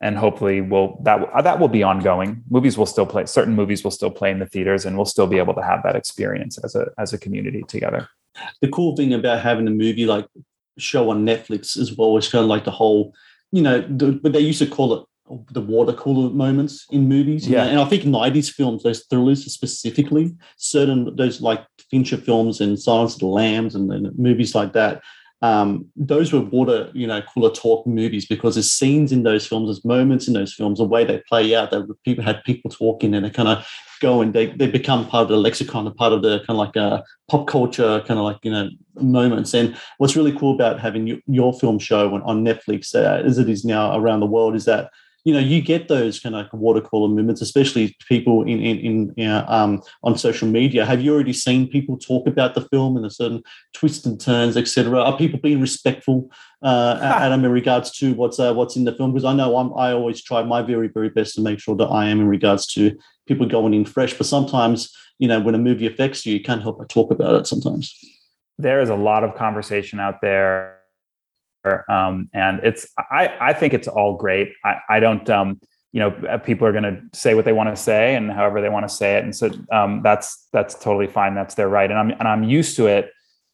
and 0.06 0.16
hopefully 0.16 0.60
will 0.60 1.00
that 1.02 1.18
that 1.42 1.58
will 1.58 1.68
be 1.68 1.82
ongoing. 1.82 2.44
Movies 2.48 2.78
will 2.78 2.86
still 2.86 3.06
play. 3.06 3.26
Certain 3.26 3.56
movies 3.56 3.82
will 3.82 3.90
still 3.90 4.10
play 4.10 4.30
in 4.30 4.38
the 4.38 4.46
theaters, 4.46 4.84
and 4.86 4.96
we'll 4.96 5.04
still 5.04 5.26
be 5.26 5.38
able 5.38 5.54
to 5.54 5.62
have 5.62 5.82
that 5.82 5.96
experience 5.96 6.58
as 6.62 6.76
a 6.76 6.86
as 6.96 7.12
a 7.12 7.18
community 7.18 7.64
together. 7.66 8.08
The 8.62 8.68
cool 8.68 8.94
thing 8.94 9.12
about 9.12 9.40
having 9.40 9.66
a 9.66 9.72
movie 9.72 10.06
like 10.06 10.26
show 10.78 11.10
on 11.10 11.26
Netflix 11.26 11.76
as 11.76 11.96
well 11.96 12.16
is 12.18 12.28
kind 12.28 12.44
of 12.44 12.48
like 12.48 12.64
the 12.64 12.70
whole, 12.70 13.14
you 13.50 13.62
know, 13.62 13.80
the, 13.80 14.12
but 14.12 14.32
they 14.32 14.40
used 14.40 14.60
to 14.60 14.66
call 14.66 14.94
it 14.94 15.04
the 15.50 15.60
water 15.60 15.92
cooler 15.92 16.30
moments 16.30 16.86
in 16.90 17.08
movies. 17.08 17.48
Yeah, 17.48 17.64
know? 17.64 17.70
and 17.70 17.80
I 17.80 17.84
think 17.86 18.04
'90s 18.04 18.50
films, 18.52 18.84
those 18.84 19.06
thrillers 19.10 19.44
specifically, 19.52 20.36
certain 20.56 21.16
those 21.16 21.40
like 21.40 21.66
Fincher 21.90 22.18
films 22.18 22.60
and 22.60 22.78
Silence 22.78 23.14
of 23.14 23.20
the 23.20 23.26
Lambs 23.26 23.74
and, 23.74 23.92
and 23.92 24.16
movies 24.16 24.54
like 24.54 24.72
that 24.74 25.02
um, 25.42 25.86
those 25.96 26.32
were 26.32 26.40
water, 26.40 26.90
you 26.94 27.06
know, 27.06 27.20
cooler 27.22 27.50
talk 27.50 27.86
movies 27.86 28.26
because 28.26 28.54
there's 28.54 28.72
scenes 28.72 29.12
in 29.12 29.22
those 29.22 29.46
films, 29.46 29.68
there's 29.68 29.84
moments 29.84 30.26
in 30.28 30.34
those 30.34 30.54
films, 30.54 30.78
the 30.78 30.84
way 30.84 31.04
they 31.04 31.22
play 31.28 31.54
out, 31.54 31.70
that 31.70 31.86
people 32.04 32.24
had 32.24 32.42
people 32.44 32.70
talking 32.70 33.14
and 33.14 33.24
they 33.24 33.30
kind 33.30 33.48
of 33.48 33.66
go 34.00 34.22
and 34.22 34.32
they, 34.32 34.46
they 34.46 34.66
become 34.66 35.06
part 35.06 35.22
of 35.22 35.28
the 35.28 35.36
lexicon, 35.36 35.86
a 35.86 35.90
part 35.90 36.12
of 36.12 36.22
the 36.22 36.38
kind 36.38 36.50
of 36.50 36.56
like 36.56 36.76
a 36.76 37.04
pop 37.28 37.46
culture 37.46 38.02
kind 38.06 38.18
of 38.18 38.24
like, 38.24 38.38
you 38.42 38.50
know, 38.50 38.70
moments. 38.94 39.52
And 39.52 39.76
what's 39.98 40.16
really 40.16 40.36
cool 40.36 40.54
about 40.54 40.80
having 40.80 41.20
your 41.26 41.52
film 41.52 41.78
show 41.78 42.14
on, 42.14 42.22
on 42.22 42.44
Netflix, 42.44 42.94
uh, 42.94 43.22
as 43.22 43.38
it 43.38 43.48
is 43.48 43.64
now 43.64 43.96
around 43.96 44.20
the 44.20 44.26
world, 44.26 44.54
is 44.54 44.64
that 44.64 44.90
you 45.26 45.32
know, 45.32 45.40
you 45.40 45.60
get 45.60 45.88
those 45.88 46.20
kind 46.20 46.36
of 46.36 46.42
like 46.44 46.52
water 46.52 46.80
cooler 46.80 47.08
movements, 47.08 47.40
especially 47.40 47.96
people 48.08 48.42
in 48.42 48.62
in, 48.62 48.78
in 48.78 49.14
you 49.16 49.26
know, 49.26 49.44
um, 49.48 49.82
on 50.04 50.16
social 50.16 50.46
media. 50.46 50.86
Have 50.86 51.02
you 51.02 51.12
already 51.12 51.32
seen 51.32 51.68
people 51.68 51.98
talk 51.98 52.28
about 52.28 52.54
the 52.54 52.60
film 52.60 52.96
and 52.96 53.04
a 53.04 53.10
certain 53.10 53.42
twists 53.74 54.06
and 54.06 54.20
turns, 54.20 54.56
etc.? 54.56 55.00
Are 55.00 55.18
people 55.18 55.40
being 55.40 55.60
respectful, 55.60 56.30
uh, 56.62 57.00
Adam, 57.02 57.44
in 57.44 57.50
regards 57.50 57.90
to 57.98 58.14
what's 58.14 58.38
uh, 58.38 58.54
what's 58.54 58.76
in 58.76 58.84
the 58.84 58.94
film? 58.94 59.12
Because 59.12 59.24
I 59.24 59.34
know 59.34 59.56
I'm, 59.56 59.76
I 59.76 59.92
always 59.92 60.22
try 60.22 60.44
my 60.44 60.62
very 60.62 60.86
very 60.86 61.08
best 61.08 61.34
to 61.34 61.40
make 61.40 61.58
sure 61.58 61.74
that 61.74 61.88
I 61.88 62.06
am 62.06 62.20
in 62.20 62.28
regards 62.28 62.64
to 62.74 62.96
people 63.26 63.46
going 63.46 63.74
in 63.74 63.84
fresh. 63.84 64.14
But 64.14 64.28
sometimes, 64.28 64.96
you 65.18 65.26
know, 65.26 65.40
when 65.40 65.56
a 65.56 65.58
movie 65.58 65.88
affects 65.88 66.24
you, 66.24 66.34
you 66.34 66.40
can't 66.40 66.62
help 66.62 66.78
but 66.78 66.88
talk 66.88 67.10
about 67.10 67.34
it. 67.34 67.48
Sometimes 67.48 67.92
there 68.58 68.80
is 68.80 68.90
a 68.90 68.94
lot 68.94 69.24
of 69.24 69.34
conversation 69.34 69.98
out 69.98 70.20
there 70.22 70.75
um, 71.88 72.28
and 72.32 72.60
it's 72.62 72.86
I, 72.98 73.34
I 73.40 73.52
think 73.52 73.74
it's 73.74 73.88
all 73.88 74.16
great. 74.16 74.52
I, 74.64 74.76
I 74.88 75.00
don't 75.00 75.28
um, 75.30 75.60
you 75.92 76.00
know 76.00 76.10
uh, 76.28 76.38
people 76.38 76.66
are 76.66 76.72
going 76.72 76.84
to 76.84 77.00
say 77.12 77.34
what 77.34 77.44
they 77.44 77.52
want 77.52 77.68
to 77.70 77.76
say 77.76 78.14
and 78.14 78.30
however 78.30 78.60
they 78.60 78.68
want 78.68 78.88
to 78.88 78.94
say 78.94 79.16
it, 79.16 79.24
and 79.24 79.34
so 79.34 79.50
um, 79.72 80.02
that's 80.02 80.48
that's 80.52 80.74
totally 80.74 81.06
fine. 81.06 81.34
That's 81.34 81.54
their 81.54 81.68
right, 81.68 81.90
and 81.90 81.98
I'm 81.98 82.10
and 82.10 82.28
I'm 82.28 82.44
used 82.44 82.76
to 82.76 82.86
it 82.86 83.10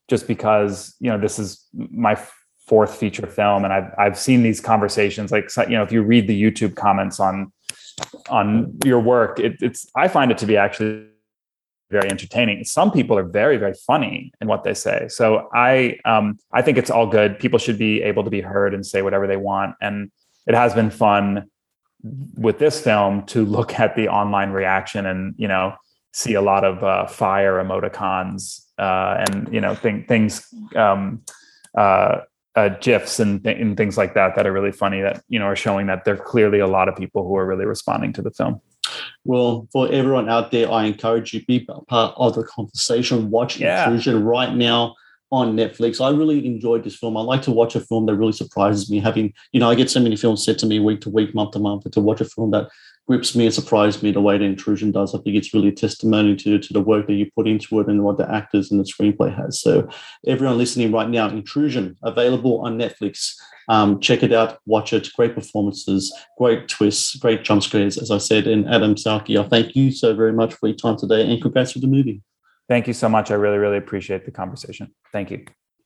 just 0.09 0.27
because 0.27 0.95
you 1.01 1.11
know 1.11 1.19
this 1.19 1.39
is 1.39 1.67
my 1.75 2.17
fourth 2.67 2.97
feature 2.97 3.27
film, 3.27 3.65
and 3.65 3.73
I've 3.73 3.93
I've 3.99 4.19
seen 4.19 4.43
these 4.43 4.61
conversations. 4.61 5.31
Like 5.31 5.51
you 5.69 5.77
know 5.77 5.83
if 5.83 5.93
you 5.93 6.03
read 6.03 6.27
the 6.27 6.43
YouTube 6.43 6.75
comments 6.75 7.21
on 7.21 7.53
on 8.29 8.79
your 8.85 9.01
work, 9.01 9.39
it, 9.39 9.57
it's 9.61 9.87
I 9.95 10.09
find 10.09 10.31
it 10.31 10.39
to 10.39 10.47
be 10.47 10.57
actually 10.57 11.07
very 11.93 12.11
entertaining. 12.11 12.65
Some 12.65 12.91
people 12.91 13.17
are 13.17 13.23
very, 13.23 13.57
very 13.57 13.75
funny 13.75 14.33
in 14.41 14.49
what 14.49 14.65
they 14.65 14.75
say. 14.75 15.07
So 15.09 15.49
I, 15.55 15.99
um, 16.05 16.39
I 16.53 16.63
think 16.63 16.79
it's 16.79 16.91
all 16.91 17.07
good. 17.07 17.39
People 17.39 17.61
should 17.61 17.79
be 17.79 18.03
able 18.03 18.25
to 18.25 18.31
be 18.31 18.41
heard 18.41 18.75
and 18.75 18.85
say 18.85 19.03
whatever 19.03 19.29
they 19.29 19.37
want. 19.37 19.77
And 19.81 20.11
it 20.47 20.55
has 20.55 20.75
been 20.75 20.91
fun 20.91 21.49
with 22.03 22.59
this 22.59 22.81
film 22.81 23.25
to 23.27 23.45
look 23.57 23.79
at 23.79 23.95
the 23.97 24.09
online 24.09 24.51
reaction 24.51 25.07
and 25.07 25.35
you 25.39 25.49
know 25.49 25.75
see 26.13 26.35
a 26.35 26.43
lot 26.43 26.65
of 26.65 26.83
uh, 26.85 27.07
fire 27.07 27.55
emoticons 27.55 28.67
uh, 28.79 29.25
and 29.27 29.53
you 29.53 29.61
know 29.61 29.75
th- 29.75 30.07
things 30.07 30.53
um, 30.77 31.23
uh, 31.77 32.19
uh, 32.55 32.69
gifs 32.81 33.19
and, 33.19 33.43
th- 33.43 33.59
and 33.59 33.79
things 33.79 33.97
like 33.97 34.13
that 34.13 34.37
that 34.37 34.47
are 34.47 34.53
really 34.53 34.73
funny 34.73 35.01
that 35.01 35.23
you 35.29 35.39
know 35.39 35.47
are 35.47 35.57
showing 35.57 35.87
that 35.87 36.05
there 36.05 36.15
are 36.15 36.25
clearly 36.25 36.59
a 36.59 36.67
lot 36.67 36.89
of 36.89 36.97
people 36.97 37.27
who 37.27 37.37
are 37.37 37.47
really 37.47 37.65
responding 37.65 38.13
to 38.13 38.21
the 38.21 38.31
film 38.31 38.61
well, 39.25 39.69
for 39.73 39.91
everyone 39.93 40.29
out 40.29 40.51
there, 40.51 40.71
I 40.71 40.85
encourage 40.85 41.33
you 41.33 41.41
to 41.41 41.47
be 41.47 41.61
part 41.61 42.15
of 42.17 42.35
the 42.35 42.45
conversation. 42.45 43.31
Watch 43.31 43.59
yeah. 43.59 43.85
Intrusion 43.85 44.25
right 44.25 44.55
now 44.55 44.95
on 45.31 45.57
Netflix. 45.57 46.05
I 46.05 46.11
really 46.11 46.45
enjoyed 46.45 46.85
this 46.85 46.97
film. 46.97 47.17
I 47.17 47.23
like 47.23 47.43
to 47.43 47.51
watch 47.51 47.75
a 47.75 47.81
film 47.81 48.07
that 48.07 48.17
really 48.17 48.33
surprises 48.33 48.91
me. 48.91 49.01
Having, 49.01 49.33
you 49.53 49.61
know, 49.61 49.71
I 49.71 49.75
get 49.75 49.91
so 49.91 50.01
many 50.01 50.17
films 50.17 50.45
set 50.45 50.59
to 50.59 50.67
me 50.67 50.79
week 50.79 51.01
to 51.03 51.11
week, 51.11 51.35
month 51.35 51.53
to 51.53 51.59
month, 51.59 51.85
but 51.85 51.93
to 51.93 52.01
watch 52.01 52.21
a 52.21 52.27
film 52.27 52.51
that 52.51 52.69
grips 53.09 53.35
me 53.35 53.47
and 53.47 53.55
surprised 53.55 54.03
me 54.03 54.13
the 54.13 54.21
way 54.21 54.39
the 54.39 54.45
intrusion 54.45 54.93
does. 54.93 55.15
I 55.15 55.19
think 55.19 55.37
it's 55.37 55.53
really 55.53 55.69
a 55.69 55.73
testimony 55.73 56.37
to, 56.37 56.59
to 56.59 56.73
the 56.73 56.81
work 56.81 57.07
that 57.07 57.15
you 57.15 57.31
put 57.35 57.49
into 57.49 57.81
it 57.81 57.89
and 57.89 58.05
what 58.05 58.17
the 58.17 58.33
actors 58.33 58.71
and 58.71 58.79
the 58.79 58.85
screenplay 58.85 59.35
has. 59.37 59.61
So 59.61 59.89
everyone 60.27 60.59
listening 60.59 60.93
right 60.93 61.09
now, 61.09 61.29
intrusion 61.29 61.97
available 62.03 62.61
on 62.61 62.79
Netflix. 62.79 63.35
Um, 63.69 64.01
check 64.01 64.23
it 64.23 64.33
out, 64.33 64.59
watch 64.67 64.93
it. 64.93 65.09
Great 65.17 65.35
performances, 65.35 66.13
great 66.39 66.69
twists, 66.69 67.17
great 67.17 67.45
jump 67.45 67.63
scares, 67.63 67.99
as 67.99 68.11
I 68.11 68.19
said. 68.19 68.47
And 68.47 68.69
Adam 68.69 68.95
Salky, 68.95 69.39
I 69.39 69.49
thank 69.49 69.75
you 69.77 69.91
so 69.93 70.15
very 70.15 70.33
much 70.33 70.55
for 70.55 70.69
your 70.69 70.77
time 70.77 70.97
today 70.97 71.31
and 71.31 71.41
congrats 71.41 71.75
with 71.75 71.83
the 71.83 71.89
movie. 71.89 72.23
Thank 72.69 72.87
you 72.87 72.95
so 72.95 73.09
much. 73.09 73.31
I 73.31 73.35
really, 73.35 73.59
really 73.59 73.79
appreciate 73.79 74.25
the 74.25 74.31
conversation. 74.31 74.95
Thank 75.13 75.31
you. 75.31 75.45